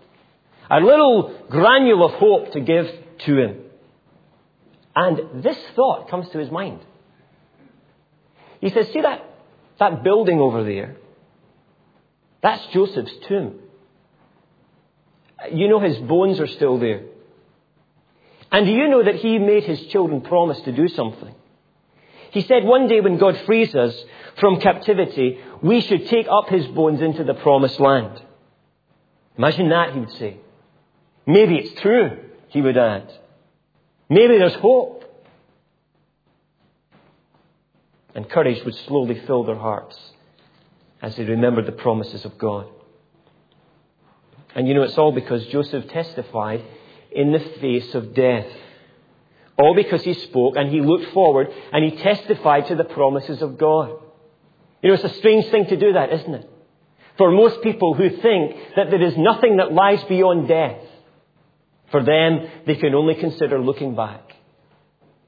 a 0.71 0.81
little 0.81 1.35
granule 1.49 2.05
of 2.05 2.13
hope 2.13 2.53
to 2.53 2.61
give 2.61 2.87
to 3.27 3.39
him. 3.39 3.61
And 4.95 5.43
this 5.43 5.59
thought 5.75 6.09
comes 6.09 6.29
to 6.31 6.39
his 6.39 6.51
mind. 6.51 6.81
He 8.61 8.71
says, 8.71 8.89
See 8.93 9.03
that, 9.03 9.25
that 9.79 10.03
building 10.03 10.41
over 10.41 10.65
there? 10.65 10.97
That's 12.43 12.65
Joseph's 12.69 13.13
tomb. 13.29 13.61
You 15.53 15.69
know 15.69 15.81
his 15.81 15.99
bones 15.99 16.41
are 16.41 16.47
still 16.47 16.79
there. 16.79 17.05
And 18.51 18.65
do 18.65 18.73
you 18.73 18.89
know 18.89 19.03
that 19.05 19.17
he 19.17 19.39
made 19.39 19.65
his 19.65 19.81
children 19.87 20.23
promise 20.23 20.61
to 20.61 20.73
do 20.73 20.89
something? 20.89 21.35
He 22.31 22.43
said 22.43 22.65
one 22.65 22.89
day 22.89 23.01
when 23.01 23.19
God 23.19 23.37
frees 23.47 23.75
us 23.75 23.95
from 24.39 24.61
captivity, 24.61 25.39
we 25.63 25.81
should 25.81 26.07
take 26.07 26.27
up 26.29 26.49
his 26.49 26.67
bones 26.69 27.01
into 27.01 27.25
the 27.25 27.35
promised 27.35 27.81
land. 27.81 28.21
Imagine 29.37 29.69
that, 29.71 29.93
he 29.93 30.01
would 30.01 30.13
say. 30.13 30.39
Maybe 31.27 31.57
it's 31.57 31.81
true, 31.81 32.19
he 32.49 32.63
would 32.63 32.77
add. 32.77 33.13
Maybe 34.09 34.39
there's 34.39 34.55
hope. 34.55 35.05
And 38.15 38.29
courage 38.31 38.65
would 38.65 38.75
slowly 38.87 39.21
fill 39.27 39.45
their 39.45 39.57
hearts 39.57 39.99
as 41.03 41.17
they 41.17 41.25
remembered 41.25 41.67
the 41.67 41.73
promises 41.73 42.25
of 42.25 42.39
God. 42.39 42.69
And 44.55 44.67
you 44.67 44.75
know, 44.75 44.85
it's 44.85 44.97
all 44.97 45.13
because 45.13 45.47
Joseph 45.49 45.89
testified 45.89 46.65
in 47.13 47.33
the 47.33 47.41
face 47.61 47.95
of 47.95 48.15
death. 48.15 48.47
All 49.59 49.75
because 49.75 50.03
he 50.03 50.15
spoke 50.15 50.57
and 50.57 50.71
he 50.71 50.81
looked 50.81 51.13
forward 51.13 51.49
and 51.73 51.85
he 51.85 52.03
testified 52.03 52.69
to 52.69 52.75
the 52.75 52.85
promises 52.85 53.43
of 53.43 53.59
God. 53.59 53.91
You 54.83 54.89
know, 54.89 54.95
it's 54.95 55.05
a 55.05 55.19
strange 55.19 55.51
thing 55.51 55.67
to 55.67 55.77
do 55.77 55.93
that, 55.95 56.13
isn't 56.13 56.35
it? 56.35 56.51
For 57.19 57.31
most 57.31 57.63
people 57.63 57.95
who 57.95 58.09
think 58.09 58.57
that 58.77 58.91
there 58.91 59.03
is 59.03 59.17
nothing 59.17 59.57
that 59.57 59.73
lies 59.73 60.03
beyond 60.05 60.49
death, 60.49 60.81
for 61.91 62.03
them, 62.03 62.49
they 62.67 62.77
can 62.77 62.95
only 62.95 63.15
consider 63.15 63.59
looking 63.59 63.95
back. 63.95 64.23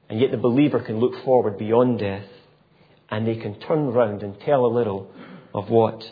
And 0.09 0.19
yet 0.19 0.31
the 0.31 0.37
believer 0.37 0.79
can 0.79 0.99
look 0.99 1.23
forward 1.23 1.57
beyond 1.57 1.99
death 1.99 2.25
and 3.09 3.27
they 3.27 3.35
can 3.35 3.59
turn 3.59 3.87
round 3.87 4.23
and 4.23 4.39
tell 4.41 4.65
a 4.65 4.67
little 4.67 5.11
of 5.53 5.69
what 5.69 6.09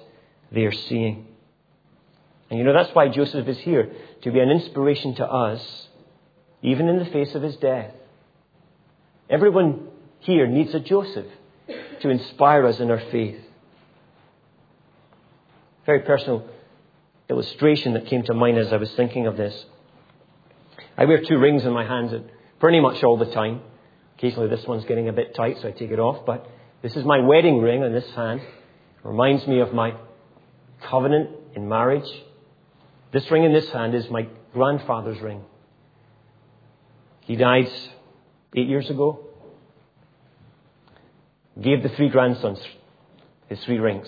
they 0.51 0.65
are 0.65 0.71
seeing. 0.71 1.27
And 2.49 2.59
you 2.59 2.65
know, 2.65 2.73
that's 2.73 2.93
why 2.93 3.09
Joseph 3.09 3.47
is 3.47 3.57
here, 3.59 3.91
to 4.21 4.31
be 4.31 4.39
an 4.39 4.49
inspiration 4.49 5.15
to 5.15 5.25
us, 5.25 5.87
even 6.61 6.87
in 6.87 6.97
the 6.99 7.05
face 7.05 7.35
of 7.35 7.41
his 7.41 7.57
death. 7.57 7.91
Everyone 9.29 9.87
here 10.19 10.47
needs 10.47 10.73
a 10.73 10.79
Joseph 10.79 11.27
to 12.01 12.09
inspire 12.09 12.65
us 12.65 12.79
in 12.79 12.89
our 12.89 13.01
faith. 13.11 13.39
Very 15.85 16.01
personal 16.01 16.47
illustration 17.29 17.93
that 17.93 18.07
came 18.07 18.23
to 18.23 18.33
mind 18.33 18.57
as 18.57 18.71
I 18.71 18.77
was 18.77 18.91
thinking 18.93 19.27
of 19.27 19.35
this. 19.35 19.65
I 20.97 21.05
wear 21.05 21.21
two 21.21 21.37
rings 21.37 21.65
in 21.65 21.73
my 21.73 21.85
hands 21.85 22.13
pretty 22.59 22.79
much 22.79 23.03
all 23.03 23.17
the 23.17 23.31
time. 23.31 23.61
Occasionally 24.17 24.49
this 24.49 24.65
one's 24.65 24.85
getting 24.85 25.09
a 25.09 25.13
bit 25.13 25.35
tight, 25.35 25.57
so 25.61 25.67
I 25.67 25.71
take 25.71 25.91
it 25.91 25.99
off. 25.99 26.25
But 26.25 26.47
this 26.81 26.95
is 26.95 27.05
my 27.05 27.19
wedding 27.19 27.61
ring 27.61 27.83
on 27.83 27.93
this 27.93 28.09
hand. 28.15 28.41
It 28.41 29.07
reminds 29.07 29.45
me 29.47 29.59
of 29.59 29.73
my 29.73 29.93
covenant 30.81 31.29
in 31.55 31.67
marriage. 31.67 32.09
This 33.11 33.29
ring 33.31 33.43
in 33.43 33.53
this 33.53 33.69
hand 33.69 33.95
is 33.95 34.09
my 34.09 34.27
grandfather's 34.53 35.19
ring. 35.21 35.43
He 37.21 37.35
died 37.35 37.71
eight 38.55 38.67
years 38.67 38.89
ago. 38.89 39.19
Gave 41.61 41.83
the 41.83 41.89
three 41.89 42.09
grandsons 42.09 42.59
his 43.47 43.63
three 43.63 43.79
rings. 43.79 44.07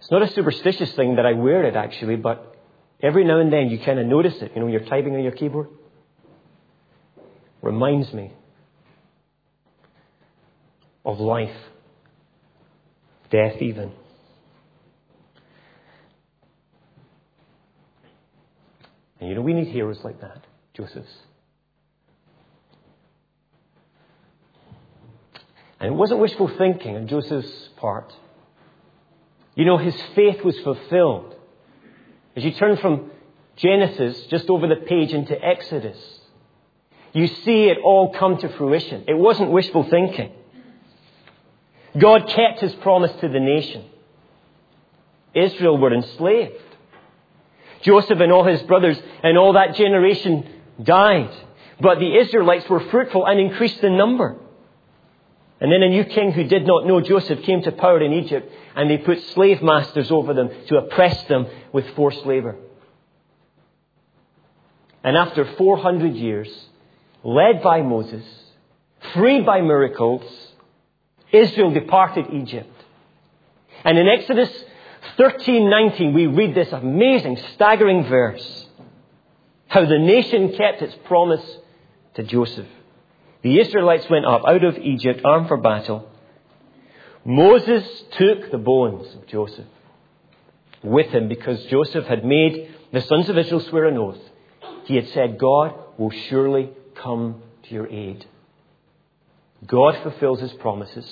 It's 0.00 0.10
not 0.10 0.22
a 0.22 0.32
superstitious 0.32 0.92
thing 0.92 1.16
that 1.16 1.26
I 1.26 1.32
wear 1.32 1.64
it 1.64 1.74
actually, 1.74 2.16
but 2.16 2.55
every 3.02 3.24
now 3.24 3.40
and 3.40 3.52
then 3.52 3.68
you 3.68 3.78
kind 3.84 3.98
of 3.98 4.06
notice 4.06 4.34
it. 4.40 4.52
You 4.54 4.60
know, 4.60 4.66
when 4.66 4.72
you're 4.72 4.88
typing 4.88 5.14
on 5.14 5.22
your 5.22 5.32
keyboard. 5.32 5.68
Reminds 7.62 8.12
me 8.12 8.32
of 11.04 11.18
life, 11.18 11.56
death 13.30 13.60
even. 13.60 13.92
And 19.20 19.28
you 19.28 19.34
know, 19.34 19.42
we 19.42 19.54
need 19.54 19.68
heroes 19.68 19.98
like 20.04 20.20
that, 20.20 20.44
Joseph's. 20.74 21.08
And 25.80 25.92
it 25.92 25.96
wasn't 25.96 26.20
wishful 26.20 26.50
thinking 26.58 26.96
on 26.96 27.08
Joseph's 27.08 27.70
part. 27.76 28.12
You 29.54 29.64
know, 29.64 29.78
his 29.78 29.94
faith 30.14 30.44
was 30.44 30.58
fulfilled. 30.60 31.35
As 32.36 32.44
you 32.44 32.52
turn 32.52 32.76
from 32.76 33.10
Genesis 33.56 34.26
just 34.26 34.50
over 34.50 34.66
the 34.66 34.76
page 34.76 35.12
into 35.12 35.42
Exodus, 35.42 35.98
you 37.14 37.26
see 37.28 37.64
it 37.64 37.78
all 37.82 38.12
come 38.12 38.36
to 38.38 38.48
fruition. 38.50 39.04
It 39.08 39.16
wasn't 39.16 39.50
wishful 39.50 39.84
thinking. 39.84 40.32
God 41.96 42.28
kept 42.28 42.60
his 42.60 42.74
promise 42.74 43.12
to 43.22 43.28
the 43.28 43.40
nation. 43.40 43.86
Israel 45.34 45.78
were 45.78 45.94
enslaved. 45.94 46.62
Joseph 47.80 48.20
and 48.20 48.30
all 48.30 48.44
his 48.44 48.62
brothers 48.64 49.00
and 49.22 49.38
all 49.38 49.54
that 49.54 49.76
generation 49.76 50.46
died. 50.82 51.30
But 51.80 51.98
the 51.98 52.16
Israelites 52.18 52.68
were 52.68 52.80
fruitful 52.80 53.26
and 53.26 53.40
increased 53.40 53.82
in 53.82 53.96
number. 53.96 54.36
And 55.60 55.72
then 55.72 55.82
a 55.82 55.88
new 55.88 56.04
king 56.04 56.32
who 56.32 56.44
did 56.44 56.66
not 56.66 56.86
know 56.86 57.00
Joseph 57.00 57.42
came 57.42 57.62
to 57.62 57.72
power 57.72 58.00
in 58.02 58.12
Egypt 58.12 58.52
and 58.74 58.90
they 58.90 58.98
put 58.98 59.22
slave 59.34 59.62
masters 59.62 60.10
over 60.10 60.34
them 60.34 60.50
to 60.68 60.76
oppress 60.76 61.24
them 61.24 61.46
with 61.72 61.88
forced 61.90 62.26
labor. 62.26 62.56
And 65.02 65.16
after 65.16 65.44
400 65.56 66.14
years, 66.14 66.48
led 67.22 67.62
by 67.62 67.80
Moses, 67.80 68.24
freed 69.14 69.46
by 69.46 69.60
miracles, 69.62 70.22
Israel 71.32 71.72
departed 71.72 72.26
Egypt. 72.32 72.72
And 73.84 73.96
in 73.98 74.08
Exodus 74.08 74.50
13:19 75.16 76.12
we 76.12 76.26
read 76.26 76.54
this 76.54 76.72
amazing 76.72 77.36
staggering 77.54 78.04
verse 78.04 78.66
how 79.68 79.84
the 79.84 79.98
nation 79.98 80.52
kept 80.52 80.82
its 80.82 80.94
promise 81.04 81.58
to 82.14 82.22
Joseph. 82.22 82.66
The 83.46 83.60
Israelites 83.60 84.10
went 84.10 84.26
up 84.26 84.42
out 84.44 84.64
of 84.64 84.76
Egypt 84.78 85.20
armed 85.24 85.46
for 85.46 85.56
battle. 85.56 86.10
Moses 87.24 87.86
took 88.18 88.50
the 88.50 88.58
bones 88.58 89.14
of 89.14 89.28
Joseph 89.28 89.68
with 90.82 91.06
him 91.10 91.28
because 91.28 91.64
Joseph 91.66 92.06
had 92.06 92.24
made 92.24 92.74
the 92.92 93.02
sons 93.02 93.28
of 93.28 93.38
Israel 93.38 93.60
swear 93.60 93.84
an 93.84 93.98
oath. 93.98 94.18
He 94.86 94.96
had 94.96 95.06
said, 95.10 95.38
God 95.38 95.78
will 95.96 96.10
surely 96.10 96.70
come 96.96 97.40
to 97.62 97.72
your 97.72 97.86
aid. 97.86 98.26
God 99.64 99.96
fulfills 100.02 100.40
his 100.40 100.52
promises. 100.54 101.08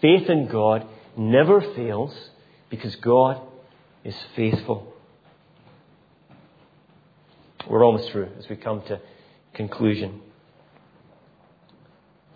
Faith 0.00 0.28
in 0.28 0.48
God 0.48 0.84
never 1.16 1.60
fails 1.60 2.12
because 2.68 2.96
God 2.96 3.40
is 4.02 4.16
faithful. 4.34 4.92
We're 7.70 7.84
almost 7.84 8.10
through 8.10 8.30
as 8.40 8.48
we 8.48 8.56
come 8.56 8.82
to 8.88 8.98
conclusion. 9.54 10.20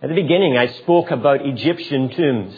At 0.07 0.11
the 0.11 0.23
beginning, 0.23 0.57
I 0.57 0.69
spoke 0.69 1.11
about 1.11 1.45
Egyptian 1.45 2.11
tombs. 2.11 2.55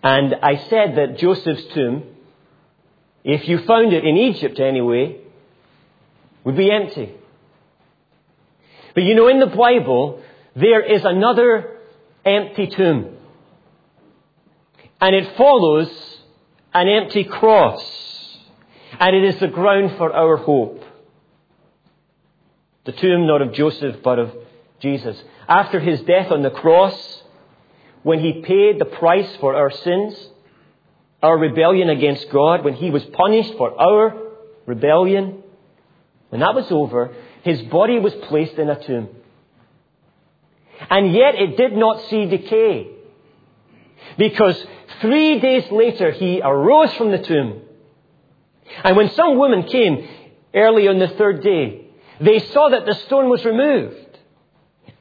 And 0.00 0.32
I 0.40 0.54
said 0.70 0.96
that 0.96 1.18
Joseph's 1.18 1.64
tomb, 1.74 2.04
if 3.24 3.48
you 3.48 3.58
found 3.66 3.92
it 3.92 4.04
in 4.04 4.16
Egypt 4.16 4.60
anyway, 4.60 5.16
would 6.44 6.56
be 6.56 6.70
empty. 6.70 7.12
But 8.94 9.02
you 9.02 9.16
know, 9.16 9.26
in 9.26 9.40
the 9.40 9.46
Bible, 9.46 10.22
there 10.54 10.82
is 10.82 11.04
another 11.04 11.78
empty 12.24 12.68
tomb. 12.68 13.16
And 15.00 15.16
it 15.16 15.36
follows 15.36 15.90
an 16.72 16.86
empty 16.86 17.24
cross. 17.24 18.38
And 19.00 19.16
it 19.16 19.34
is 19.34 19.40
the 19.40 19.48
ground 19.48 19.96
for 19.98 20.12
our 20.12 20.36
hope. 20.36 20.84
The 22.84 22.92
tomb 22.92 23.26
not 23.26 23.42
of 23.42 23.52
Joseph, 23.52 23.96
but 24.04 24.20
of 24.20 24.32
Jesus. 24.82 25.16
After 25.48 25.80
his 25.80 26.00
death 26.02 26.30
on 26.30 26.42
the 26.42 26.50
cross, 26.50 27.22
when 28.02 28.18
he 28.18 28.42
paid 28.42 28.78
the 28.78 28.84
price 28.84 29.36
for 29.36 29.54
our 29.54 29.70
sins, 29.70 30.14
our 31.22 31.38
rebellion 31.38 31.88
against 31.88 32.28
God, 32.30 32.64
when 32.64 32.74
he 32.74 32.90
was 32.90 33.04
punished 33.04 33.54
for 33.56 33.80
our 33.80 34.20
rebellion, 34.66 35.42
when 36.30 36.40
that 36.40 36.54
was 36.54 36.70
over, 36.70 37.14
his 37.44 37.62
body 37.62 37.98
was 38.00 38.14
placed 38.28 38.54
in 38.54 38.68
a 38.68 38.84
tomb. 38.84 39.08
And 40.90 41.12
yet 41.12 41.36
it 41.36 41.56
did 41.56 41.76
not 41.76 42.02
see 42.08 42.26
decay. 42.26 42.88
Because 44.18 44.66
three 45.00 45.38
days 45.38 45.70
later 45.70 46.10
he 46.10 46.40
arose 46.42 46.92
from 46.94 47.12
the 47.12 47.22
tomb. 47.22 47.62
And 48.82 48.96
when 48.96 49.10
some 49.10 49.38
women 49.38 49.64
came 49.64 50.08
early 50.54 50.88
on 50.88 50.98
the 50.98 51.08
third 51.08 51.42
day, 51.42 51.86
they 52.20 52.40
saw 52.40 52.70
that 52.70 52.84
the 52.84 52.94
stone 53.06 53.28
was 53.28 53.44
removed. 53.44 54.01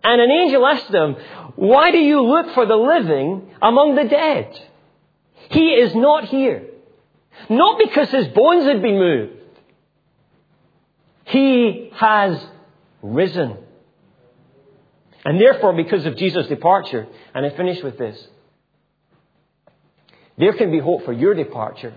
And 0.04 0.22
an 0.22 0.32
angel 0.32 0.66
asked 0.66 0.92
them, 0.92 1.16
Why 1.56 1.92
do 1.92 2.00
you 2.00 2.22
look 2.22 2.54
for 2.54 2.66
the 2.66 2.76
living 2.76 3.52
among 3.62 3.96
the 3.96 4.06
dead? 4.06 4.60
He 5.50 5.70
is 5.70 5.94
not 5.94 6.26
here. 6.26 6.68
Not 7.50 7.80
because 7.84 8.10
his 8.10 8.28
bones 8.30 8.66
had 8.66 8.82
been 8.82 8.98
moved. 8.98 9.34
He 11.26 11.92
has 11.96 12.44
risen. 13.02 13.58
And 15.24 15.40
therefore, 15.40 15.74
because 15.74 16.06
of 16.06 16.18
Jesus' 16.18 16.48
departure, 16.48 17.08
and 17.34 17.46
I 17.46 17.52
finish 17.52 17.82
with 17.84 17.98
this, 17.98 18.28
there 20.38 20.54
can 20.54 20.72
be 20.72 20.80
hope 20.80 21.06
for 21.06 21.14
your 21.14 21.36
departure 21.36 21.94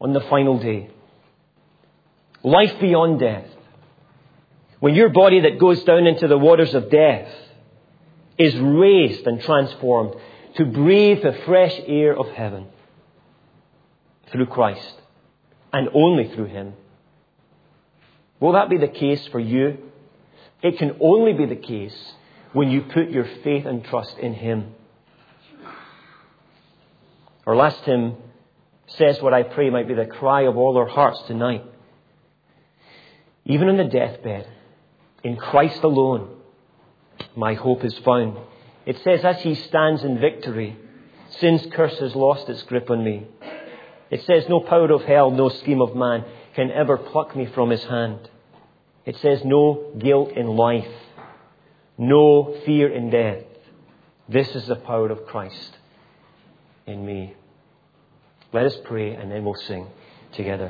on 0.00 0.12
the 0.12 0.20
final 0.20 0.58
day. 0.58 0.90
Life 2.42 2.78
beyond 2.80 3.20
death. 3.20 3.46
When 4.80 4.94
your 4.94 5.08
body 5.08 5.40
that 5.40 5.58
goes 5.58 5.82
down 5.84 6.06
into 6.06 6.28
the 6.28 6.38
waters 6.38 6.74
of 6.74 6.90
death 6.90 7.28
is 8.38 8.54
raised 8.56 9.26
and 9.26 9.40
transformed 9.40 10.14
to 10.56 10.64
breathe 10.64 11.22
the 11.22 11.36
fresh 11.44 11.74
air 11.86 12.16
of 12.16 12.28
heaven 12.28 12.66
through 14.30 14.46
Christ 14.46 14.94
and 15.72 15.88
only 15.94 16.28
through 16.28 16.46
Him. 16.46 16.74
Will 18.40 18.52
that 18.52 18.70
be 18.70 18.76
the 18.76 18.88
case 18.88 19.26
for 19.28 19.40
you? 19.40 19.78
It 20.62 20.78
can 20.78 20.96
only 21.00 21.32
be 21.32 21.46
the 21.46 21.56
case 21.56 21.96
when 22.52 22.70
you 22.70 22.82
put 22.82 23.10
your 23.10 23.28
faith 23.42 23.66
and 23.66 23.84
trust 23.84 24.16
in 24.18 24.34
Him. 24.34 24.74
Our 27.46 27.56
last 27.56 27.80
hymn 27.84 28.16
says 28.86 29.20
what 29.20 29.34
I 29.34 29.42
pray 29.42 29.70
might 29.70 29.88
be 29.88 29.94
the 29.94 30.06
cry 30.06 30.42
of 30.42 30.56
all 30.56 30.76
our 30.76 30.86
hearts 30.86 31.22
tonight. 31.26 31.64
Even 33.44 33.68
on 33.68 33.76
the 33.76 33.84
deathbed, 33.84 34.46
in 35.24 35.36
Christ 35.36 35.82
alone, 35.82 36.36
my 37.36 37.54
hope 37.54 37.84
is 37.84 37.96
found. 37.98 38.38
It 38.86 38.98
says, 39.02 39.24
as 39.24 39.40
he 39.42 39.54
stands 39.54 40.04
in 40.04 40.18
victory, 40.18 40.76
sin's 41.40 41.66
curse 41.72 41.98
has 41.98 42.14
lost 42.14 42.48
its 42.48 42.62
grip 42.62 42.90
on 42.90 43.04
me. 43.04 43.26
It 44.10 44.24
says, 44.24 44.48
no 44.48 44.60
power 44.60 44.90
of 44.92 45.02
hell, 45.02 45.30
no 45.30 45.48
scheme 45.48 45.82
of 45.82 45.94
man 45.94 46.24
can 46.54 46.70
ever 46.70 46.96
pluck 46.96 47.36
me 47.36 47.46
from 47.46 47.70
his 47.70 47.84
hand. 47.84 48.18
It 49.04 49.16
says, 49.16 49.44
no 49.44 49.92
guilt 49.98 50.32
in 50.32 50.46
life, 50.46 50.88
no 51.98 52.56
fear 52.64 52.88
in 52.88 53.10
death. 53.10 53.44
This 54.28 54.48
is 54.54 54.66
the 54.66 54.76
power 54.76 55.10
of 55.10 55.26
Christ 55.26 55.76
in 56.86 57.04
me. 57.04 57.34
Let 58.52 58.66
us 58.66 58.76
pray 58.84 59.14
and 59.14 59.30
then 59.30 59.44
we'll 59.44 59.54
sing 59.54 59.86
together. 60.32 60.66